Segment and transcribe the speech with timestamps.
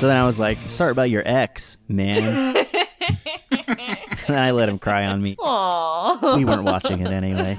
[0.00, 2.56] So then I was like, sorry about your ex, man.
[4.28, 5.36] and I let him cry on me.
[5.36, 6.38] Aww.
[6.38, 7.58] We weren't watching it anyway.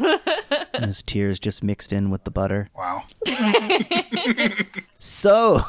[0.73, 2.69] His tears just mixed in with the butter.
[2.75, 3.03] Wow.
[4.97, 5.61] So,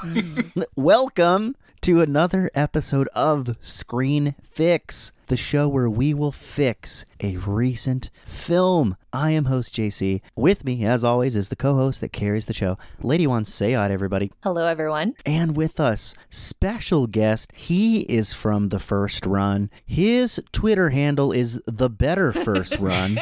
[0.75, 8.09] welcome to another episode of Screen Fix, the show where we will fix a recent
[8.25, 8.97] film.
[9.13, 10.23] I am host JC.
[10.35, 13.45] With me, as always, is the co host that carries the show, Lady One.
[13.45, 14.33] Say hi to everybody.
[14.43, 15.15] Hello, everyone.
[15.27, 17.53] And with us, special guest.
[17.55, 19.71] He is from the first run.
[19.85, 23.19] His Twitter handle is the better first run.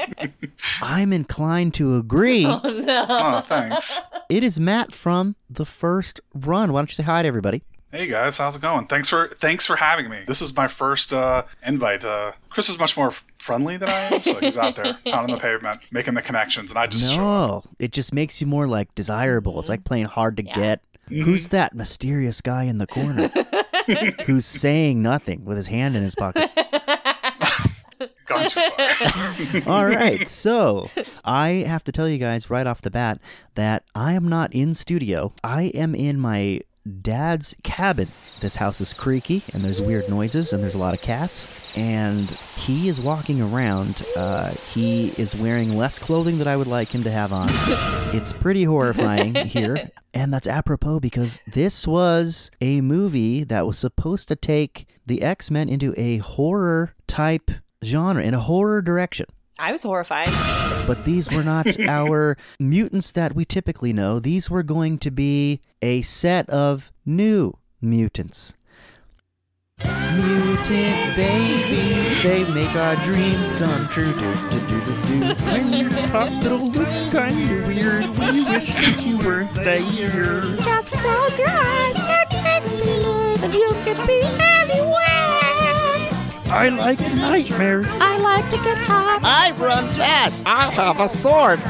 [0.82, 2.44] I'm inclined to agree.
[2.46, 3.06] Oh, no.
[3.08, 4.00] Oh, thanks.
[4.28, 6.72] It is Matt from the first run.
[6.72, 7.62] Why don't you say hi to everybody?
[7.94, 8.88] Hey guys, how's it going?
[8.88, 10.24] Thanks for thanks for having me.
[10.26, 12.04] This is my first uh, invite.
[12.04, 15.40] Uh, Chris is much more friendly than I am, so he's out there pounding the
[15.40, 17.64] pavement, making the connections, and I just show up.
[17.64, 19.60] No, it just makes you more like desirable.
[19.60, 20.82] It's like playing hard to get.
[21.08, 21.20] Mm-hmm.
[21.20, 23.28] Who's that mysterious guy in the corner
[24.26, 26.50] who's saying nothing with his hand in his pocket?
[28.26, 28.60] Gone too
[29.62, 29.72] far.
[29.72, 30.90] All right, so
[31.24, 33.20] I have to tell you guys right off the bat
[33.54, 35.32] that I am not in studio.
[35.44, 36.62] I am in my
[37.02, 38.08] dad's cabin.
[38.40, 41.76] This house is creaky and there's weird noises and there's a lot of cats.
[41.76, 44.04] And he is walking around.
[44.16, 47.48] Uh, he is wearing less clothing than I would like him to have on.
[48.14, 49.90] it's pretty horrifying here.
[50.12, 55.50] And that's apropos because this was a movie that was supposed to take the X
[55.50, 57.50] Men into a horror type
[57.84, 59.26] genre, in a horror direction.
[59.58, 60.28] I was horrified.
[60.86, 64.18] But these were not our mutants that we typically know.
[64.18, 68.56] These were going to be a set of new mutants.
[69.78, 74.16] Mutant babies, they make our dreams come true.
[74.16, 75.20] Do, do, do, do, do.
[75.44, 80.56] When your hospital looks kinda weird, we wish that you weren't there.
[80.62, 84.63] Just close your eyes and make believe, and you can be anywhere.
[86.54, 87.96] I like nightmares.
[87.98, 89.20] I like to get hot.
[89.24, 90.44] I run fast.
[90.46, 91.60] I have a sword.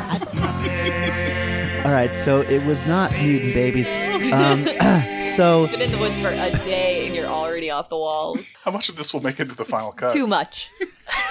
[1.87, 3.91] All right, so it was not mutant babies.
[4.31, 4.65] Um,
[5.23, 8.41] so Been in the woods for a day and you're already off the walls.
[8.63, 10.13] How much of this will make it to the final cut?
[10.13, 10.71] Too much.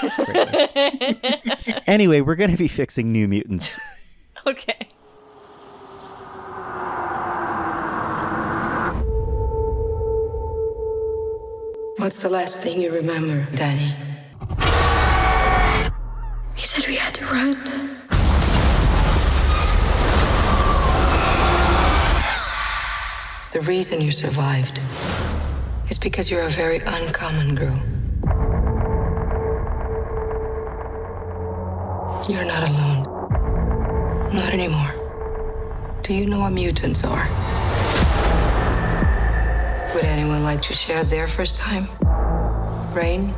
[1.87, 3.79] anyway, we're gonna be fixing New Mutants.
[4.45, 4.89] Okay.
[11.97, 13.93] What's the last thing you remember, Danny?
[16.55, 17.55] He said we had to run.
[23.51, 24.81] The reason you survived
[25.89, 27.77] is because you're a very uncommon girl.
[32.27, 33.03] You're not alone.
[34.33, 34.91] Not anymore.
[36.01, 37.42] Do you know what mutants are?
[40.13, 41.87] Would anyone like to share their first time?
[42.93, 43.33] Rain?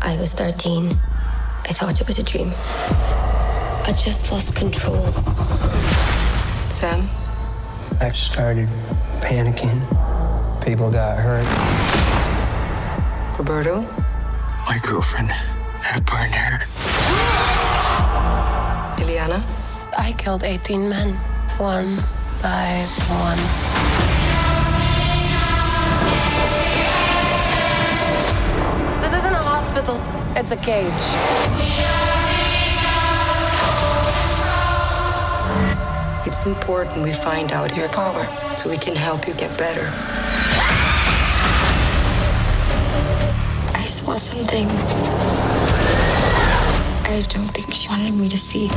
[0.00, 0.88] I was 13.
[0.90, 2.50] I thought it was a dream.
[3.86, 5.12] I just lost control.
[6.70, 7.08] Sam?
[8.00, 8.68] I started
[9.20, 9.78] panicking.
[10.64, 11.46] People got hurt.
[13.38, 13.82] Roberto?
[14.66, 16.66] My girlfriend had a partner.
[18.98, 19.40] Illyana?
[19.96, 21.14] I killed 18 men,
[21.58, 21.98] one
[22.42, 23.61] by one.
[29.72, 30.00] Hospital,
[30.36, 30.86] it's a cage.
[36.26, 39.86] It's important we find out your power so we can help you get better.
[43.74, 44.68] I saw something.
[47.06, 48.68] I don't think she wanted me to see.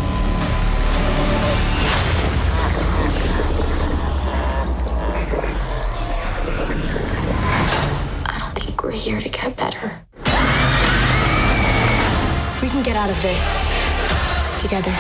[8.26, 10.06] I don't think we're here to get better.
[12.62, 13.64] We can get out of this
[14.60, 14.92] together.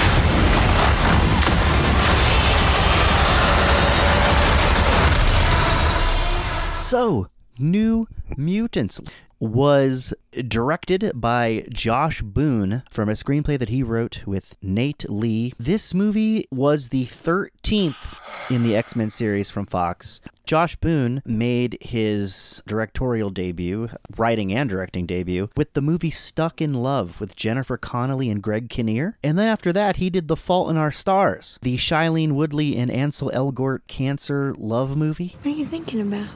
[6.78, 8.08] So, New
[8.38, 9.02] Mutants
[9.40, 10.14] was
[10.48, 15.54] directed by Josh Boone from a screenplay that he wrote with Knate Lee.
[15.58, 18.18] This movie was the 13th
[18.50, 20.22] in the X Men series from Fox.
[20.46, 26.76] Josh Boone made his directorial debut, writing and directing debut, with the movie Stuck in
[26.76, 29.18] Love with Jennifer Connelly and Greg Kinnear.
[29.24, 32.92] And then after that, he did The Fault in Our Stars, the Shailene Woodley and
[32.92, 35.36] Ansel Elgort cancer love movie.
[35.42, 36.28] What are you thinking about?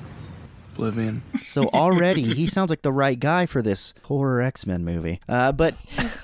[0.80, 1.22] Oblivion.
[1.44, 5.20] So already he sounds like the right guy for this horror X Men movie.
[5.28, 5.76] Uh, but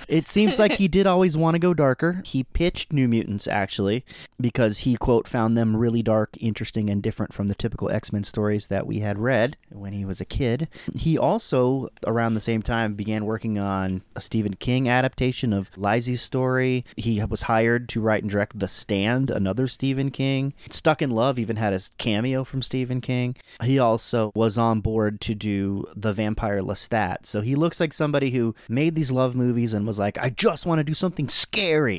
[0.08, 2.22] It seems like he did always want to go darker.
[2.26, 4.06] He pitched New Mutants, actually,
[4.40, 8.24] because he, quote, found them really dark, interesting, and different from the typical X Men
[8.24, 10.68] stories that we had read when he was a kid.
[10.96, 16.22] He also, around the same time, began working on a Stephen King adaptation of Lisey's
[16.22, 16.86] story.
[16.96, 20.54] He was hired to write and direct The Stand, another Stephen King.
[20.70, 23.36] Stuck in Love even had a cameo from Stephen King.
[23.64, 27.26] He also was on board to do The Vampire Lestat.
[27.26, 30.66] So he looks like somebody who made these love movies and was like, I just
[30.66, 31.98] want to do something scary.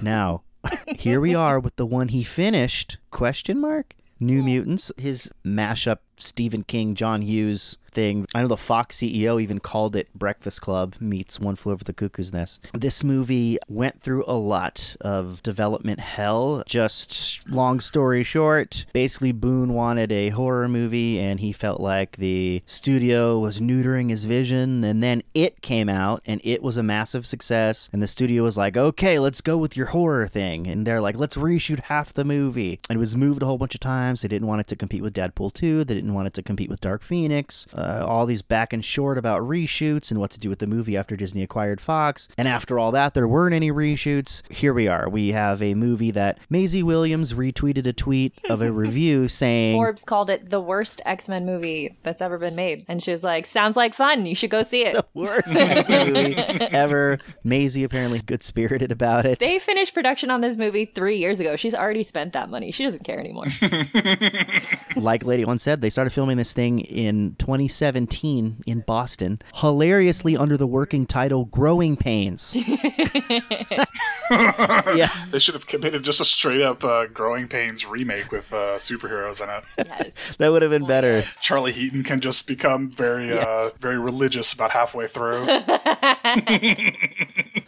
[0.00, 0.42] now,
[0.96, 2.98] here we are with the one he finished.
[3.10, 3.96] Question mark?
[4.20, 8.26] New Mutants, his mashup Stephen King, John Hughes thing.
[8.34, 11.92] I know the Fox CEO even called it Breakfast Club meets One Flew Over the
[11.92, 12.66] Cuckoo's Nest.
[12.72, 16.62] This movie went through a lot of development hell.
[16.66, 22.62] Just long story short, basically Boone wanted a horror movie and he felt like the
[22.66, 27.26] studio was neutering his vision and then it came out and it was a massive
[27.26, 31.00] success and the studio was like, "Okay, let's go with your horror thing." And they're
[31.00, 34.22] like, "Let's reshoot half the movie." And it was moved a whole bunch of times.
[34.22, 35.84] They didn't want it to compete with Deadpool 2.
[35.84, 37.66] They didn't want it to compete with Dark Phoenix.
[37.74, 40.96] Uh, all these back and short about reshoots and what to do with the movie
[40.96, 42.28] after Disney acquired Fox.
[42.36, 44.42] And after all that, there weren't any reshoots.
[44.52, 45.08] Here we are.
[45.08, 50.02] We have a movie that Maisie Williams retweeted a tweet of a review saying, Forbes
[50.04, 52.84] called it the worst X Men movie that's ever been made.
[52.88, 54.26] And she was like, sounds like fun.
[54.26, 54.94] You should go see it.
[54.94, 57.18] The worst X-Men movie ever.
[57.44, 59.38] Maisie apparently good spirited about it.
[59.38, 61.56] They finished production on this movie three years ago.
[61.56, 62.72] She's already spent that money.
[62.72, 63.46] She doesn't care anymore.
[64.96, 70.56] like Lady One said, they started filming this thing in 2017 in Boston, hilariously under
[70.56, 72.56] the working title "Growing Pains."
[74.30, 78.78] yeah, They should have committed just a straight up uh, Growing Pains remake with uh,
[78.78, 79.86] superheroes in it.
[79.86, 80.36] yes.
[80.38, 81.22] that would have been better.
[81.40, 85.46] Charlie Heaton can just become very, uh, very religious about halfway through.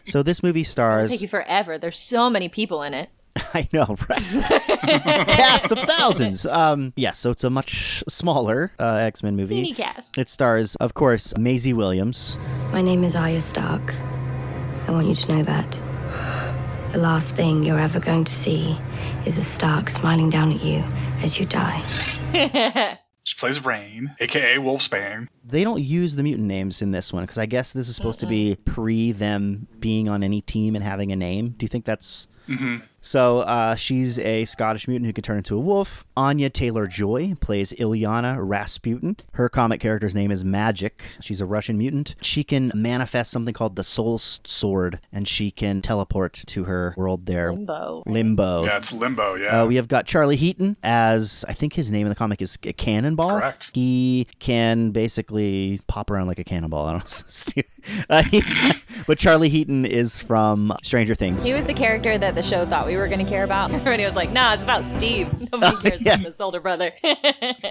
[0.04, 1.10] So this movie It'll stars.
[1.10, 1.76] take you forever.
[1.78, 3.10] There's so many people in it.
[3.54, 4.22] I know, right?
[5.28, 6.46] Cast of thousands.
[6.46, 9.56] Um, yes, so it's a much smaller uh, X Men movie.
[9.56, 10.18] Mini cast.
[10.18, 12.38] It stars, of course, Maisie Williams.
[12.70, 13.94] My name is Arya Stark.
[14.86, 15.70] I want you to know that.
[16.92, 18.78] The last thing you're ever going to see
[19.26, 20.84] is a Stark smiling down at you
[21.22, 22.98] as you die.
[23.26, 25.28] She plays Rain, aka Wolfsbane.
[25.42, 28.20] They don't use the mutant names in this one because I guess this is supposed
[28.20, 31.54] to be pre them being on any team and having a name.
[31.56, 32.28] Do you think that's
[33.04, 36.06] So uh, she's a Scottish mutant who can turn into a wolf.
[36.16, 39.18] Anya Taylor Joy plays Illyana Rasputin.
[39.34, 41.02] Her comic character's name is Magic.
[41.20, 42.14] She's a Russian mutant.
[42.22, 47.26] She can manifest something called the Soul Sword, and she can teleport to her world
[47.26, 47.52] there.
[47.52, 48.02] Limbo.
[48.06, 48.64] Limbo.
[48.64, 49.34] Yeah, it's Limbo.
[49.34, 49.62] Yeah.
[49.62, 52.56] Uh, we have got Charlie Heaton as I think his name in the comic is
[52.56, 53.38] Cannonball.
[53.38, 53.70] Correct.
[53.74, 56.86] He can basically pop around like a cannonball.
[56.86, 57.62] I don't know.
[58.08, 58.42] Uh, he-
[59.06, 61.44] but Charlie Heaton is from Stranger Things.
[61.44, 63.70] He was the character that the show thought we were going to care about.
[63.74, 65.28] Everybody was like, nah, it's about Steve.
[65.52, 66.14] Nobody cares yeah.
[66.14, 66.92] about this older brother.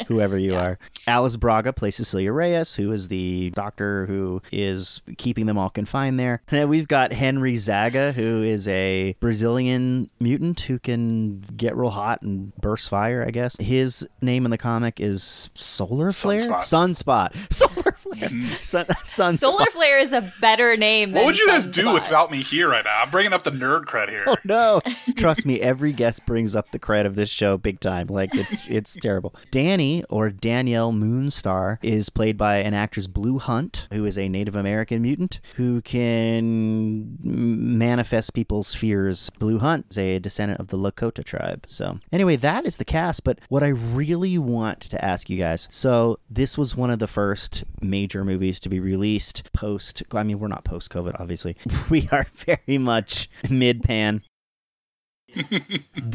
[0.07, 0.79] whoever you are.
[1.07, 6.19] Alice Braga plays Cecilia Reyes, who is the doctor who is keeping them all confined
[6.19, 6.41] there.
[6.49, 11.89] And then we've got Henry Zaga, who is a Brazilian mutant who can get real
[11.89, 13.57] hot and burst fire, I guess.
[13.59, 16.39] His name in the comic is Solar Flare?
[16.39, 17.33] Sunspot.
[17.33, 17.53] Sunspot.
[17.53, 18.45] Solar Hmm.
[18.45, 18.61] Flare.
[18.61, 19.39] Sun, Sunspot.
[19.39, 21.93] Solar Flare is a better name than what would you guys do Sunspot.
[21.93, 23.01] without me here right now?
[23.01, 24.23] I'm bringing up the nerd cred here.
[24.27, 24.81] Oh no!
[25.15, 28.07] Trust me, every guest brings up the cred of this show big time.
[28.07, 29.35] Like it's it's terrible.
[29.51, 34.55] Danny or Danielle Moonstar is played by an actress Blu Hunt, who is a Native
[34.55, 39.29] American mutant who can manifest people's fears.
[39.39, 41.65] Blu Hunt is a descendant of the Lakota tribe.
[41.67, 43.23] So anyway, that is the cast.
[43.23, 47.07] But what I really want to ask you guys, so this was one of the
[47.07, 50.01] first major movies to be released post.
[50.11, 51.55] I mean, we're not post COVID, obviously.
[51.91, 54.23] We are very much mid pan.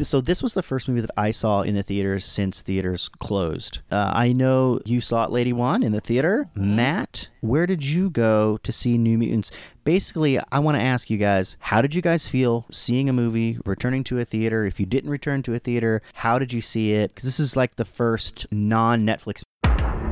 [0.03, 3.81] So this was the first movie that I saw in the theaters since theaters closed.
[3.91, 6.49] Uh, I know you saw it, Lady One, in the theater.
[6.55, 9.51] Matt, where did you go to see New Mutants?
[9.85, 13.59] Basically, I want to ask you guys, how did you guys feel seeing a movie,
[13.65, 14.65] returning to a theater?
[14.65, 17.15] If you didn't return to a theater, how did you see it?
[17.15, 19.43] Because this is like the first non-Netflix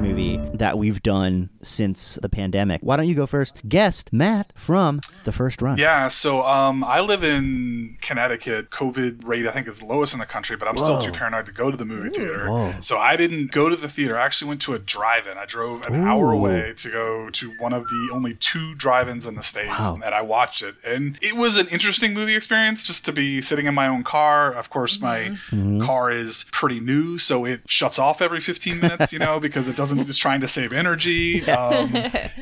[0.01, 2.81] movie that we've done since the pandemic.
[2.83, 3.67] Why don't you go first?
[3.69, 5.79] Guest Matt from the first run.
[5.79, 8.71] Yeah, so um, I live in Connecticut.
[8.71, 11.53] COVID rate, I think, is lowest in the country, but I'm still too paranoid to
[11.53, 12.49] go to the movie theater.
[12.49, 12.75] Whoa.
[12.81, 14.17] So I didn't go to the theater.
[14.19, 15.37] I actually went to a drive-in.
[15.39, 19.35] I drove an hour away to go to one of the only two drive-ins in
[19.35, 19.99] the states, Wow.
[20.05, 20.77] and I watched it.
[20.85, 24.53] And it was an interesting movie experience just to be sitting in my own car.
[24.53, 25.37] Of course, my
[25.85, 29.77] car is pretty new, so it shuts off every 15 minutes, you know, because it
[29.77, 31.43] doesn't doesn't is trying to save energy.
[31.57, 31.95] Um,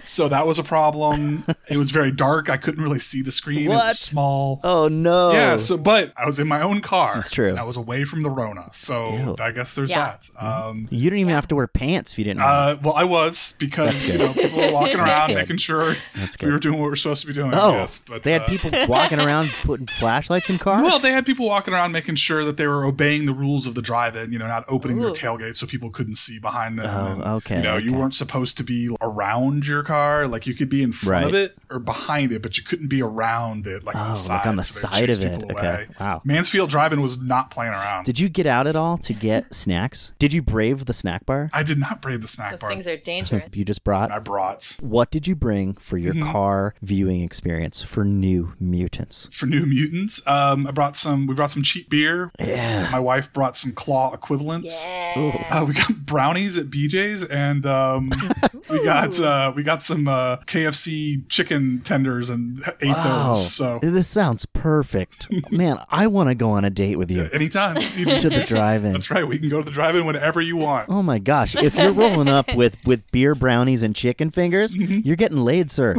[0.03, 1.45] so that was a problem.
[1.71, 2.51] It was very dark.
[2.51, 3.67] I couldn't really see the screen.
[3.67, 4.61] It was small.
[4.65, 5.33] Oh no.
[5.33, 7.15] Yeah, so but I was in my own car.
[7.15, 7.49] That's true.
[7.49, 9.37] and I was away from the Rona, so Ew.
[9.41, 10.17] I guess there's Yeah.
[10.39, 10.45] that.
[10.45, 12.41] Um, you didn't even have to wear pants if you didn't.
[12.43, 15.95] uh, well, I was because you know people were walking around making sure
[16.43, 17.53] we were doing what we are supposed to be doing.
[17.55, 20.85] oh, yes, but they had uh, people walking around putting flashlights in cars.
[20.87, 23.75] Well, they had people walking around making sure that they were obeying the rules of
[23.75, 24.33] the drive-in.
[24.33, 26.87] You know, not opening their tailgate so people couldn't see behind them.
[26.87, 30.26] Oh, and, okay, You know, you weren't supposed to be around your car.
[30.29, 33.03] Like you could be in front of it or behind it, but you couldn't be
[33.03, 34.47] around it, like Oh, on the like side.
[34.47, 35.41] on the so side chase of it.
[35.41, 35.67] people Okay.
[35.69, 35.87] away.
[36.00, 36.23] Wow.
[36.25, 38.05] Mansfield Drive-in was not playing around.
[38.05, 40.14] Did you get out at all to get snacks?
[40.19, 41.50] Did you brave the snack bar?
[41.53, 42.71] I did not brave the snack Those bar.
[42.71, 43.45] things are dangerous.
[43.53, 44.11] You just brought.
[44.11, 46.31] I brought What did you bring for your Mm-hmm.
[46.33, 49.29] car viewing experience for New Mutants?
[49.33, 50.25] for New Mutants.
[50.26, 51.26] Um, I brought some.
[51.26, 52.31] We brought some cheap beer.
[52.38, 52.88] Yeah.
[52.93, 54.87] My wife brought some claw equivalents.
[54.87, 55.41] Yeah.
[55.50, 58.11] Uh, we got brownies at BJ's, and um,
[58.71, 63.33] we got uh, we got some uh, KFC chicken tenders, and ate Wow.
[63.33, 63.52] those.
[63.54, 65.28] So This sounds perfect.
[65.50, 68.93] Man, I want to go on a date with you anytime to the drive-in.
[68.93, 69.26] That's right.
[69.26, 70.88] We can go to the drive-in whenever you want.
[70.88, 71.54] Oh my gosh!
[71.57, 75.00] If you're rolling up with with beer brownies and chicken fingers, Mm-hmm.
[75.07, 75.95] you're getting laid, sir.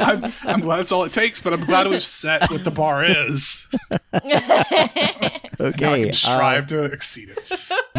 [0.00, 3.04] I'm, I'm glad it's all it takes, but I'm glad we've set what the bar
[3.04, 3.68] is.
[4.12, 6.00] I Okay.
[6.02, 7.50] can uh, strive to exceed it.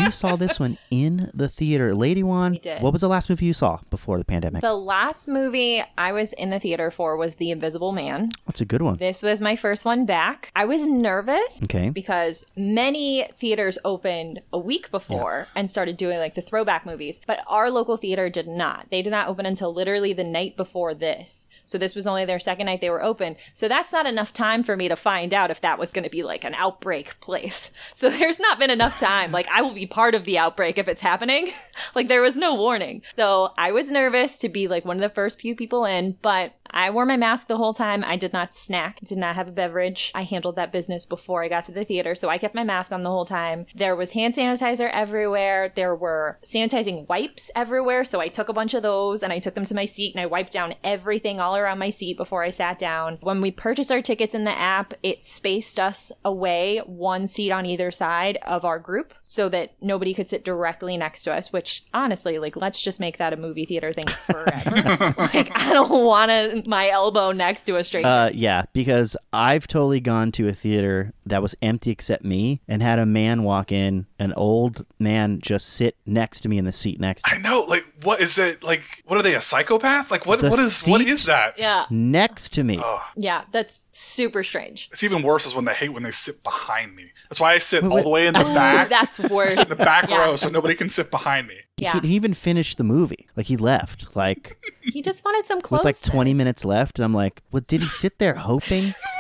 [0.10, 2.54] Saw this one in the theater, Lady One.
[2.62, 2.82] did.
[2.82, 4.62] What was the last movie you saw before the pandemic?
[4.62, 8.30] The last movie I was in the theater for was The Invisible Man.
[8.46, 8.98] What's a good one?
[8.98, 10.52] This was my first one back.
[10.56, 11.90] I was nervous Okay.
[11.90, 17.40] because many theaters opened a week before and started doing like the throwback movies, but
[17.48, 18.88] our local theater did not.
[18.92, 21.48] They did not open until literally the night before this.
[21.66, 23.36] So this was only their second night they were open.
[23.54, 26.10] So that's not enough time for me to find out if that was going to
[26.10, 27.72] be like an outbreak place.
[27.94, 29.32] So there's not been enough time.
[29.32, 31.52] Like I will be part of the outbreak if it's happening.
[31.96, 33.02] like there was no warning.
[33.16, 36.54] So I was nervous to be like one of the first few people in, but
[36.72, 38.04] I wore my mask the whole time.
[38.04, 40.12] I did not snack, did not have a beverage.
[40.14, 42.92] I handled that business before I got to the theater, so I kept my mask
[42.92, 43.66] on the whole time.
[43.76, 45.72] There was hand sanitizer everywhere.
[45.76, 49.56] There were sanitizing wipes everywhere, so I took a bunch of those and I took
[49.56, 52.50] them to my seat and I wiped down everything all around my seat before I
[52.50, 53.18] sat down.
[53.22, 57.66] When we purchased our tickets in the app, it spaced us away one seat on
[57.66, 61.86] either side of our group so that nobody could sit directly next to us, which
[61.94, 65.14] honestly, like, let's just make that a movie theater thing forever.
[65.18, 68.08] like, I don't want to my elbow next to a stranger.
[68.08, 72.82] Uh, yeah, because I've totally gone to a theater that was empty except me and
[72.82, 76.72] had a man walk in, an old man just sit next to me in the
[76.72, 77.66] seat next to I know.
[77.68, 78.64] Like, what is it?
[78.64, 79.34] Like, what are they?
[79.36, 80.12] A psychopath?
[80.12, 80.40] Like, what?
[80.40, 80.86] The What is?
[80.86, 81.58] What that?
[81.58, 81.86] yeah.
[81.90, 82.80] next to me.
[82.84, 83.04] Oh.
[83.16, 83.44] Yeah.
[83.52, 84.90] That's super strange.
[84.92, 87.06] It's even worse is when they hate when they sit behind me.
[87.30, 88.04] That's why I sit all wait.
[88.04, 88.88] the way in the Ooh, back.
[88.90, 89.56] that's worse.
[89.56, 90.20] sit in the back Yeah.
[90.22, 91.56] row so nobody can sit behind me.
[91.78, 91.94] Yeah.
[91.94, 93.28] He didn't even finished the movie.
[93.36, 95.84] Like he left, like He just wanted some with clothes.
[95.86, 98.94] like 20 minutes left, and I'm like, well, did he sit there hoping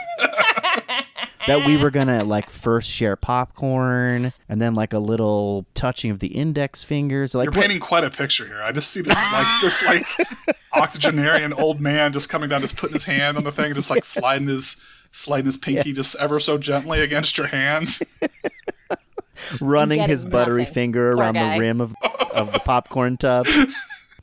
[1.47, 6.19] that we were gonna like first share popcorn and then like a little touching of
[6.19, 7.33] the index fingers?
[7.33, 8.61] Like, You're what- painting quite a picture here.
[8.61, 10.07] I just see this like this like
[10.73, 14.03] octogenarian old man just coming down, just putting his hand on the thing, just like
[14.05, 14.77] sliding his
[15.11, 17.97] sliding his pinky just ever so gently against your hand.
[19.61, 20.73] running his buttery nothing.
[20.73, 21.53] finger Poor around guy.
[21.53, 21.95] the rim of
[22.33, 23.47] of the popcorn tub.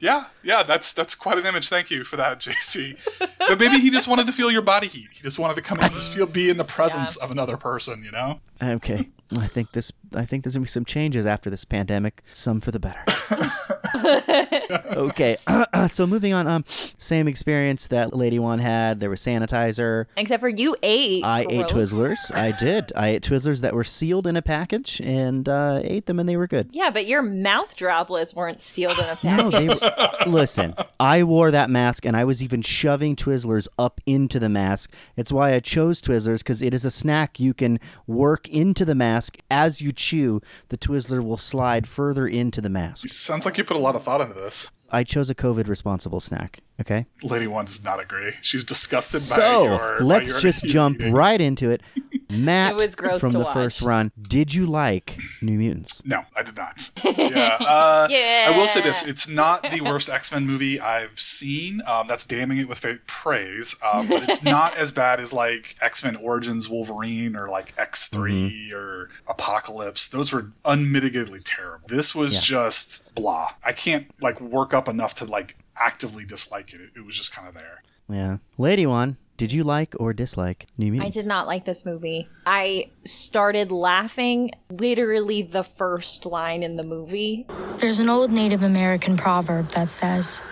[0.04, 1.70] Yeah, yeah, that's that's quite an image.
[1.70, 2.98] Thank you for that, JC.
[3.38, 5.08] But maybe he just wanted to feel your body heat.
[5.10, 7.56] He just wanted to come in and just feel be in the presence of another
[7.56, 8.40] person, you know?
[8.62, 9.08] Okay,
[9.38, 9.92] I think this.
[10.14, 12.22] I think there's gonna be some changes after this pandemic.
[12.32, 13.02] Some for the better.
[14.96, 15.36] okay,
[15.88, 16.46] so moving on.
[16.46, 19.00] Um, same experience that Lady One had.
[19.00, 20.06] There was sanitizer.
[20.16, 21.24] Except for you ate.
[21.24, 22.34] I ate Twizzlers.
[22.34, 22.92] I did.
[22.96, 26.36] I ate Twizzlers that were sealed in a package and uh, ate them, and they
[26.36, 26.70] were good.
[26.72, 29.22] Yeah, but your mouth droplets weren't sealed in a package.
[29.24, 30.74] No, they were, listen.
[31.00, 34.92] I wore that mask, and I was even shoving Twizzlers up into the mask.
[35.16, 38.94] It's why I chose Twizzlers because it is a snack you can work into the
[38.94, 40.40] mask as you chew.
[40.68, 43.08] The Twizzler will slide further into the mask.
[43.08, 44.72] Sounds like you put a lot of thought into this.
[44.94, 46.60] I chose a COVID responsible snack.
[46.80, 48.32] Okay, Lady One does not agree.
[48.42, 49.98] She's disgusted by so your.
[49.98, 51.12] by let's your just jump eating.
[51.14, 51.82] right into it.
[52.32, 53.54] Matt, It was gross from the watch.
[53.54, 56.02] first run, did you like New Mutants?
[56.04, 56.90] No, I did not.
[57.16, 58.50] Yeah, uh, Yeah.
[58.52, 61.80] I will say this: it's not the worst X Men movie I've seen.
[61.86, 63.76] Um, that's damning it with fa- praise.
[63.84, 68.08] Um, but it's not as bad as like X Men Origins Wolverine or like X
[68.08, 70.08] 3 or Apocalypse.
[70.08, 71.86] Those were unmitigatedly terrible.
[71.88, 72.40] This was Yeah.
[72.40, 73.50] just blah.
[73.64, 76.80] I can't like work up enough to like actively dislike it.
[76.80, 77.82] It, it was just kind of there.
[78.08, 81.16] Yeah, Lady One, Did you like or dislike New Mutants?
[81.16, 82.28] I did not like this movie.
[82.46, 87.46] I started laughing literally the first line in the movie.
[87.78, 90.44] There's an old Native American proverb that says,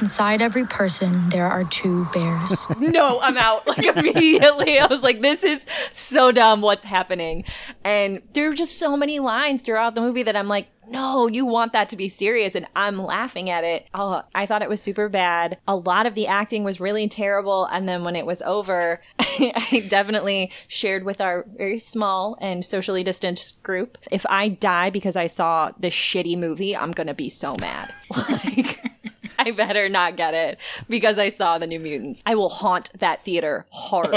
[0.00, 2.68] Inside every person, there are two bears.
[2.78, 4.78] no, I'm out like immediately.
[4.78, 6.60] I was like, this is so dumb.
[6.60, 7.42] What's happening?
[7.82, 11.44] And there were just so many lines throughout the movie that I'm like, no, you
[11.44, 13.86] want that to be serious, and I'm laughing at it.
[13.94, 15.58] Oh, I thought it was super bad.
[15.66, 19.84] A lot of the acting was really terrible, and then when it was over, I
[19.88, 23.98] definitely shared with our very small and socially distanced group.
[24.10, 27.90] If I die because I saw this shitty movie, I'm gonna be so mad.
[28.16, 28.78] Like.
[29.38, 32.22] I better not get it because I saw the New Mutants.
[32.26, 34.10] I will haunt that theater hard.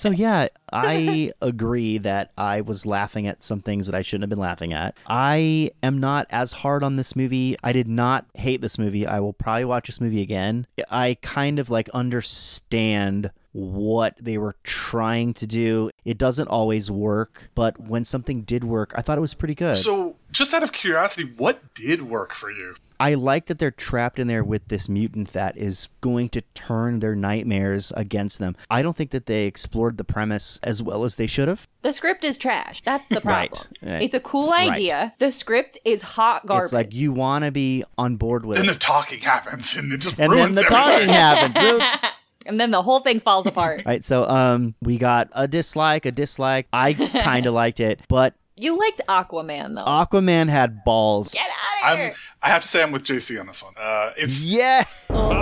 [0.00, 4.30] So yeah, I agree that I was laughing at some things that I shouldn't have
[4.30, 4.96] been laughing at.
[5.06, 7.54] I am not as hard on this movie.
[7.62, 9.06] I did not hate this movie.
[9.06, 10.66] I will probably watch this movie again.
[10.90, 15.90] I kind of like understand what they were trying to do.
[16.04, 19.76] It doesn't always work, but when something did work, I thought it was pretty good.
[19.76, 22.76] So, just out of curiosity, what did work for you?
[23.00, 26.98] I like that they're trapped in there with this mutant that is going to turn
[27.00, 28.54] their nightmares against them.
[28.70, 31.66] I don't think that they explored the premise as well as they should have.
[31.80, 32.82] the script is trash.
[32.82, 33.74] That's the Right, problem.
[33.82, 34.02] right.
[34.02, 34.70] It's a cool Right.
[34.72, 35.14] idea.
[35.18, 36.64] The script is hot garbage.
[36.64, 38.74] It's like you want to be on board with Then it.
[38.74, 41.08] the talking happens, and it just and then the everything.
[41.08, 41.82] talking happens.
[42.50, 43.82] So- and then the whole thing falls apart.
[43.86, 46.66] right, so um, we got a dislike, a dislike.
[46.72, 46.92] I
[47.22, 49.84] kind of liked it, but You liked Aquaman though.
[49.84, 51.32] Aquaman had balls.
[51.32, 51.48] Get
[51.82, 52.08] out of here.
[52.08, 53.74] I'm, I have to say, I'm with JC on this one.
[53.80, 55.40] Uh, it's Yeah, Oh.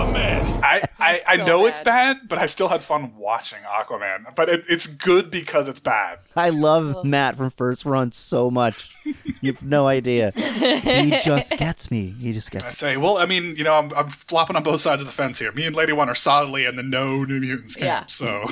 [0.60, 2.18] I, I, I So know it's bad.
[2.18, 4.34] bad, but I still had fun watching Aquaman.
[4.34, 6.18] But it, it's good because it's bad.
[6.36, 8.90] I love Matt from First Run so much.
[9.40, 10.32] You have no idea.
[10.32, 12.08] He just gets me.
[12.18, 12.68] He just I gets me.
[12.70, 15.14] I say, well, I mean, you know, I'm, I'm flopping on both sides of the
[15.14, 15.52] fence here.
[15.52, 17.86] Me and Lady One are solidly in the no New Mutants camp.
[17.86, 18.04] Yeah.
[18.08, 18.40] So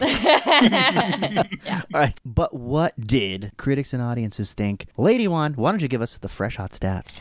[1.92, 4.86] All right, but what did critics and audiences think?
[4.96, 7.20] Lady One, why don't you give us the fresh hot stats?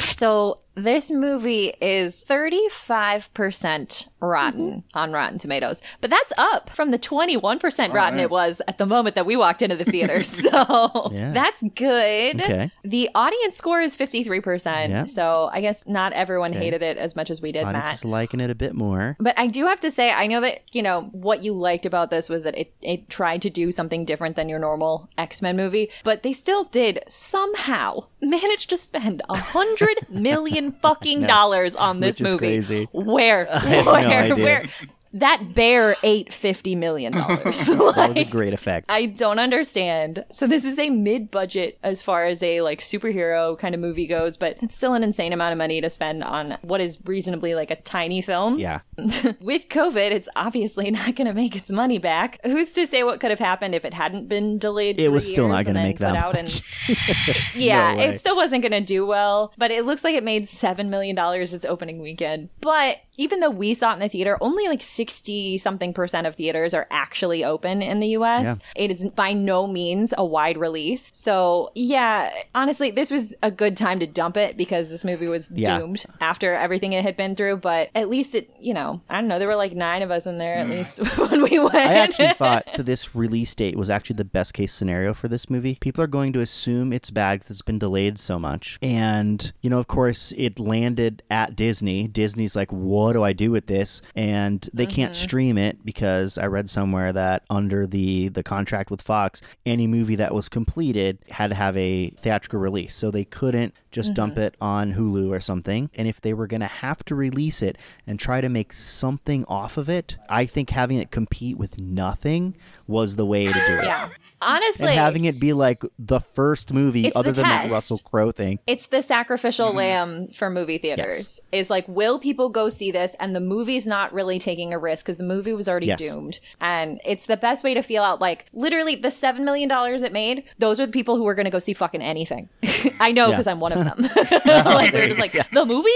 [0.00, 4.98] So this movie is 35% rotten mm-hmm.
[4.98, 9.14] on Rotten Tomatoes, but that's up from the 21% rotten it was at the moment
[9.14, 10.22] that we walked into the theater.
[10.38, 11.32] So Yeah.
[11.32, 12.40] that's good.
[12.40, 12.70] Okay.
[12.84, 14.88] The audience score is 53%.
[14.88, 15.06] Yeah.
[15.06, 16.60] So I guess not everyone Okay.
[16.60, 17.94] hated it as much as we did, Audience Matt.
[17.96, 19.16] is liking it a bit more.
[19.18, 22.10] But I do have to say, I know that, you know, what you liked about
[22.10, 25.56] this was that it, it tried to do something different than your normal X Men
[25.56, 32.00] movie, but they still did somehow manage to spend a hundred million fucking dollars on
[32.00, 32.38] this movie.
[32.38, 32.88] crazy.
[32.92, 33.46] Where?
[33.50, 34.64] have no where?
[35.12, 37.68] That bear ate fifty million dollars.
[37.98, 38.86] That was a great effect.
[38.88, 40.24] I don't understand.
[40.32, 44.36] So this is a mid-budget as far as a like superhero kind of movie goes,
[44.36, 47.70] but it's still an insane amount of money to spend on what is reasonably like
[47.70, 48.58] a tiny film.
[48.58, 48.80] Yeah.
[49.40, 52.38] With COVID, it's obviously not going to make its money back.
[52.44, 55.00] Who's to say what could have happened if it hadn't been delayed?
[55.00, 56.62] It was still not gonna make that out much.
[56.88, 58.04] And, yeah, way.
[58.06, 59.52] it still wasn't going to do well.
[59.56, 62.50] But it looks like it made seven million dollars its opening weekend.
[62.60, 66.34] But even though we saw it in the theater, only like sixty something percent of
[66.36, 68.44] theaters are actually open in the U.S.
[68.44, 68.54] Yeah.
[68.74, 71.10] It is by no means a wide release.
[71.12, 75.50] So yeah, honestly, this was a good time to dump it because this movie was
[75.50, 75.78] Yeah.
[75.78, 77.58] doomed after everything it had been through.
[77.58, 80.26] But at least it, you know, I don't know, there were like nine of us
[80.26, 81.74] in there at least when we went.
[81.74, 81.86] Mm.
[81.88, 85.50] I actually thought that this release date was actually the best case scenario for this
[85.50, 85.76] movie.
[85.80, 88.78] People are going to assume it's bad because it's been delayed so much.
[88.80, 92.06] And, you know, of course, it landed at Disney.
[92.06, 94.02] Disney's like, what do I do with this?
[94.14, 95.22] And they can't mm-hmm.
[95.22, 100.16] stream it because I read somewhere that under the, the contract with Fox, any movie
[100.16, 102.94] that was completed had to have a theatrical release.
[102.94, 104.42] So they couldn't just dump mm-hmm.
[104.42, 105.90] it on Hulu or something.
[105.94, 109.44] And if they were going to have to release it and try to make something
[109.46, 113.58] off of it, I think having it compete with nothing was the way to do
[113.58, 113.84] it.
[113.84, 114.08] yeah.
[114.40, 117.70] Honestly, And having it be like the first movie other the than that.
[117.70, 118.58] Russell Crowe thing.
[118.66, 119.76] It's the sacrificial mm-hmm.
[119.76, 121.40] lamb for movie theaters.
[121.52, 123.16] Is like, will people go see this?
[123.18, 126.00] And the movie's not really taking a risk because the movie was already Yes.
[126.00, 126.40] doomed.
[126.60, 130.44] And it's the best way to feel out like literally the $7 million it made,
[130.58, 132.48] those are the people who are going to go see fucking anything.
[133.00, 133.32] I know Yeah.
[133.32, 133.96] because I'm one of them.
[134.44, 135.92] like, oh, they're just like, the movies?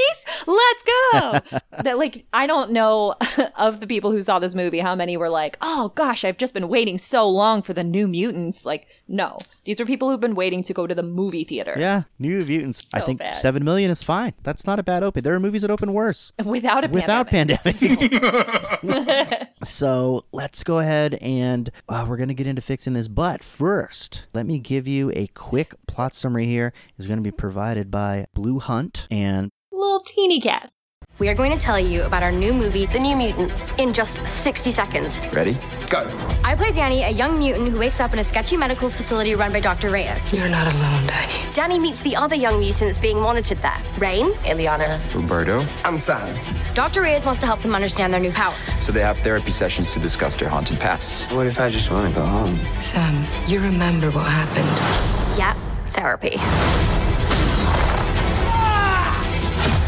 [0.46, 1.60] Let's go.
[1.82, 3.14] that, like, I don't know
[3.56, 6.54] of the people who saw this movie how many were like, oh gosh, I've just
[6.54, 8.64] been waiting so long for the new mutants.
[8.64, 9.38] Like, no.
[9.64, 11.74] These are people who've been waiting to go to the movie theater.
[11.76, 12.86] Yeah, New Mutants.
[12.92, 13.36] I think bad.
[13.36, 14.34] seven million is fine.
[14.42, 15.22] That's not a bad open.
[15.22, 17.62] There are movies that open worse Without a without pandemic.
[17.62, 19.48] pandemics.
[19.64, 23.08] so let's go ahead and uh, we're gonna get into fixing this.
[23.08, 26.46] But first, let me give you a quick plot summary.
[26.46, 30.72] Here is going to be provided by Blu Hunt and little teeny cast.
[31.18, 34.26] We are going to tell you about our new movie, The New Mutants, in just
[34.26, 35.20] 60 seconds.
[35.32, 35.56] Ready?
[35.88, 36.00] Go.
[36.42, 39.52] I play Danny, a young mutant who wakes up in a sketchy medical facility run
[39.52, 39.90] by Dr.
[39.90, 40.32] Reyes.
[40.32, 41.52] You're not alone, Danny.
[41.52, 45.00] Danny meets the other young mutants being monitored there Rain, Illyana.
[45.14, 45.64] Roberto.
[45.84, 46.34] I'm Sam.
[46.74, 47.02] Dr.
[47.02, 48.72] Reyes wants to help them understand their new powers.
[48.72, 51.30] So they have therapy sessions to discuss their haunted pasts.
[51.30, 52.56] What if I just want to go home?
[52.80, 55.38] Sam, you remember what happened.
[55.38, 55.56] Yep,
[55.92, 57.01] therapy.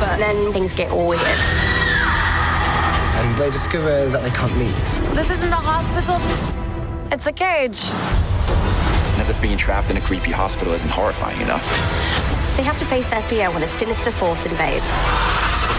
[0.01, 1.23] But then things get all weird.
[3.21, 5.15] And they discover that they can't leave.
[5.15, 6.19] This isn't a hospital.
[7.13, 7.91] It's a cage.
[9.19, 11.65] As if being trapped in a creepy hospital isn't horrifying enough.
[12.57, 14.91] They have to face their fear when a sinister force invades.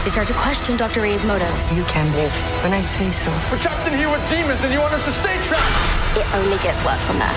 [0.04, 1.02] They start to question Dr.
[1.02, 1.64] Reyes' motives.
[1.74, 3.30] You can live when I say so.
[3.52, 6.18] We're trapped in here with demons and you want us to stay trapped!
[6.18, 7.34] It only gets worse from there.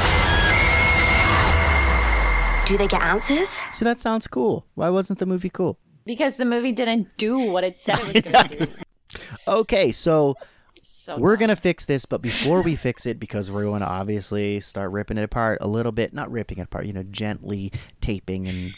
[2.67, 3.63] Do they get answers?
[3.73, 4.67] So that sounds cool.
[4.75, 5.79] Why wasn't the movie cool?
[6.09, 8.73] Because the movie didn't do what it said it was going to do.
[9.47, 10.37] Okay, so
[10.83, 14.61] So we're gonna fix this, but before we fix it, because we're going to obviously
[14.61, 18.49] start ripping it apart a little bit, not ripping it apart, you know, gently taping
[18.49, 18.75] and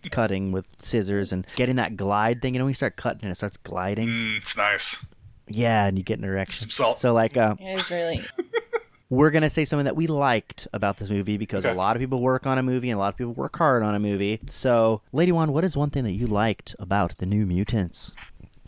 [0.10, 2.54] cutting with scissors and getting that glide thing.
[2.54, 4.08] You know, when you start cutting and it starts gliding.
[4.08, 5.04] Mm, it's nice.
[5.48, 6.68] Yeah, and you get an erection.
[6.68, 6.96] Some salt.
[6.96, 8.20] So like, uh, It is really.
[9.12, 12.18] we're gonna say something that we liked about this movie because a lot of people
[12.18, 14.40] work on a movie and a lot of people work hard on a movie.
[14.46, 18.14] So, Lady One, what is one thing that you liked about the New Mutants?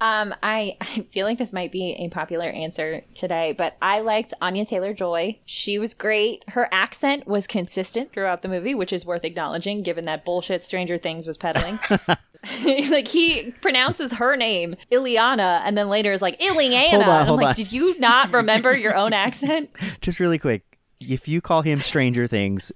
[0.03, 4.35] Um, I, I feel like this might be a popular answer today, but I liked
[4.43, 5.39] Anya Taylor Joy.
[5.47, 6.45] She was great.
[6.51, 10.99] Her accent was consistent throughout the movie, which is worth acknowledging given that bullshit Stranger
[10.99, 11.79] Things was peddling.
[12.91, 16.91] like he pronounces her name Iliana, and then later is like Ileana.
[16.91, 17.55] Hold on, and I'm like, on.
[17.55, 19.71] did you not remember your own accent?
[20.01, 20.63] Just really quick,
[21.01, 22.73] if you call him Stranger Things,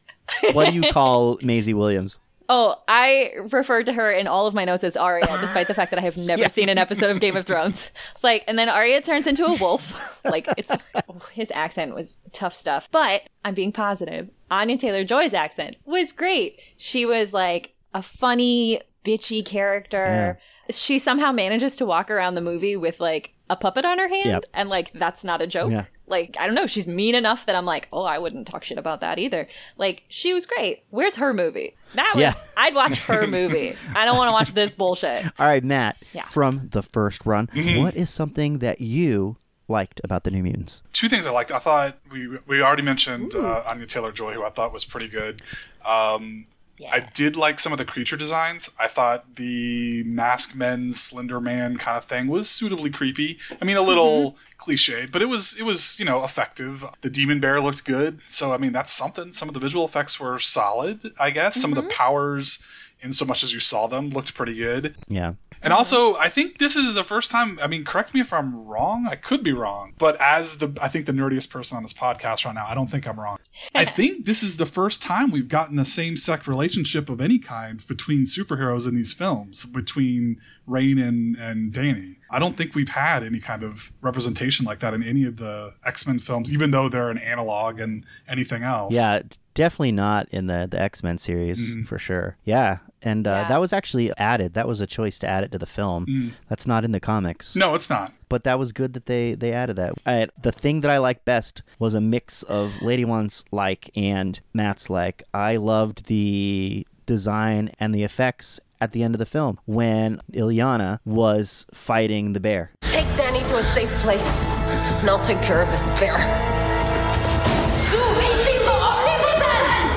[0.52, 2.18] what do you call Maisie Williams?
[2.50, 5.90] Oh, I referred to her in all of my notes as Arya, despite the fact
[5.90, 7.90] that I have never seen an episode of Game of Thrones.
[8.12, 10.24] It's like, and then Arya turns into a wolf.
[10.24, 12.88] like, it's oh, his accent was tough stuff.
[12.90, 14.30] But I'm being positive.
[14.50, 16.58] Anya Taylor Joy's accent was great.
[16.78, 20.38] She was like a funny, bitchy character.
[20.70, 24.26] She somehow manages to walk around the movie with like a puppet on her hand,
[24.26, 24.44] Yep.
[24.52, 25.70] and like that's not a joke.
[25.70, 25.84] Yeah.
[26.06, 28.78] Like, I don't know, she's mean enough that I'm like, oh, I wouldn't talk shit
[28.78, 29.46] about that either.
[29.76, 30.84] Like, she was great.
[30.88, 31.76] Where's her movie?
[31.94, 32.32] That was, Yeah.
[32.56, 33.74] I'd watch her movie.
[33.94, 35.24] I don't want to watch this bullshit.
[35.38, 36.24] All right, Matt, Yeah.
[36.24, 39.36] from the first run, what is something that you
[39.68, 40.80] liked about the New Mutants?
[40.94, 41.52] Two things I liked.
[41.52, 45.08] I thought we we already mentioned uh, Anya Taylor Joy, who I thought was pretty
[45.08, 45.42] good.
[45.86, 46.46] Um,
[46.86, 48.70] I did like some of the creature designs.
[48.78, 53.38] I thought the mask men, Slender Man kind of thing was suitably creepy.
[53.60, 54.70] I mean, a little mm-hmm.
[54.70, 56.84] cliched, but it was it was you know effective.
[57.00, 59.32] The demon bear looked good, so I mean that's something.
[59.32, 61.60] Some of the visual effects were solid, I guess.
[61.60, 61.90] Some of the mm-hmm.
[61.90, 62.58] powers,
[63.00, 64.94] in so much as you saw them, looked pretty good.
[65.08, 65.34] Yeah.
[65.68, 67.58] And also, I think this is the first time.
[67.62, 69.06] I mean, correct me if I'm wrong.
[69.06, 72.46] I could be wrong, but as the I think the nerdiest person on this podcast
[72.46, 73.36] right now, I don't think I'm wrong.
[73.74, 77.86] I think this is the first time we've gotten a same-sex relationship of any kind
[77.86, 82.16] between superheroes in these films, between Rain and and Danny.
[82.30, 85.74] I don't think we've had any kind of representation like that in any of the
[85.86, 88.94] X-Men films, even though they're an analog and anything else.
[88.94, 89.22] Yeah,
[89.54, 92.36] definitely not in the, the X Men series for sure.
[92.44, 92.78] Yeah.
[93.00, 93.48] And uh, Yeah.
[93.48, 94.54] that was actually added.
[94.54, 96.34] That was a choice to add it to the film.
[96.48, 97.54] That's not in the comics.
[97.56, 98.12] No, it's not.
[98.28, 99.94] but that was good that they they added that.
[100.04, 104.38] I, the thing that I liked best was a mix of Lady One's like and
[104.52, 105.22] Matt's like.
[105.32, 110.98] I loved the design and the effects at the end of the film when Illyana
[111.04, 112.72] was fighting the bear.
[112.82, 116.16] Take Danny to a safe place, and I'll take care of this bear.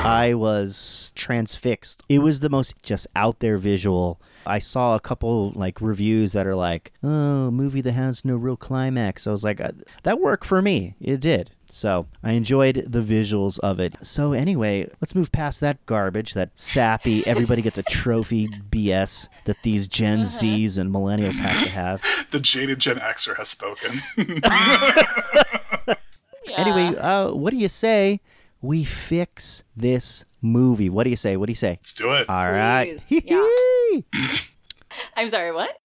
[0.03, 2.01] I was transfixed.
[2.09, 4.19] It was the most just out there visual.
[4.47, 8.57] I saw a couple like reviews that are like, "Oh, movie that has no real
[8.57, 9.71] climax." I was like, uh,
[10.03, 10.95] "That worked for me.
[10.99, 13.95] It did." So I enjoyed the visuals of it.
[14.05, 19.57] So anyway, let's move past that garbage, that sappy, everybody gets a trophy BS that
[19.63, 22.03] these Gen Zs and millennials have to have.
[22.31, 24.01] The jaded Gen Xer has spoken.
[26.57, 28.19] Anyway, uh, what do you say
[28.61, 30.89] we fix this movie?
[30.89, 31.37] What do you say?
[31.37, 31.79] What do you say?
[31.79, 32.29] Let's do it.
[32.29, 32.99] All right.
[33.07, 33.23] Please.
[33.25, 34.01] Yeah.
[35.15, 35.77] I'm sorry, what?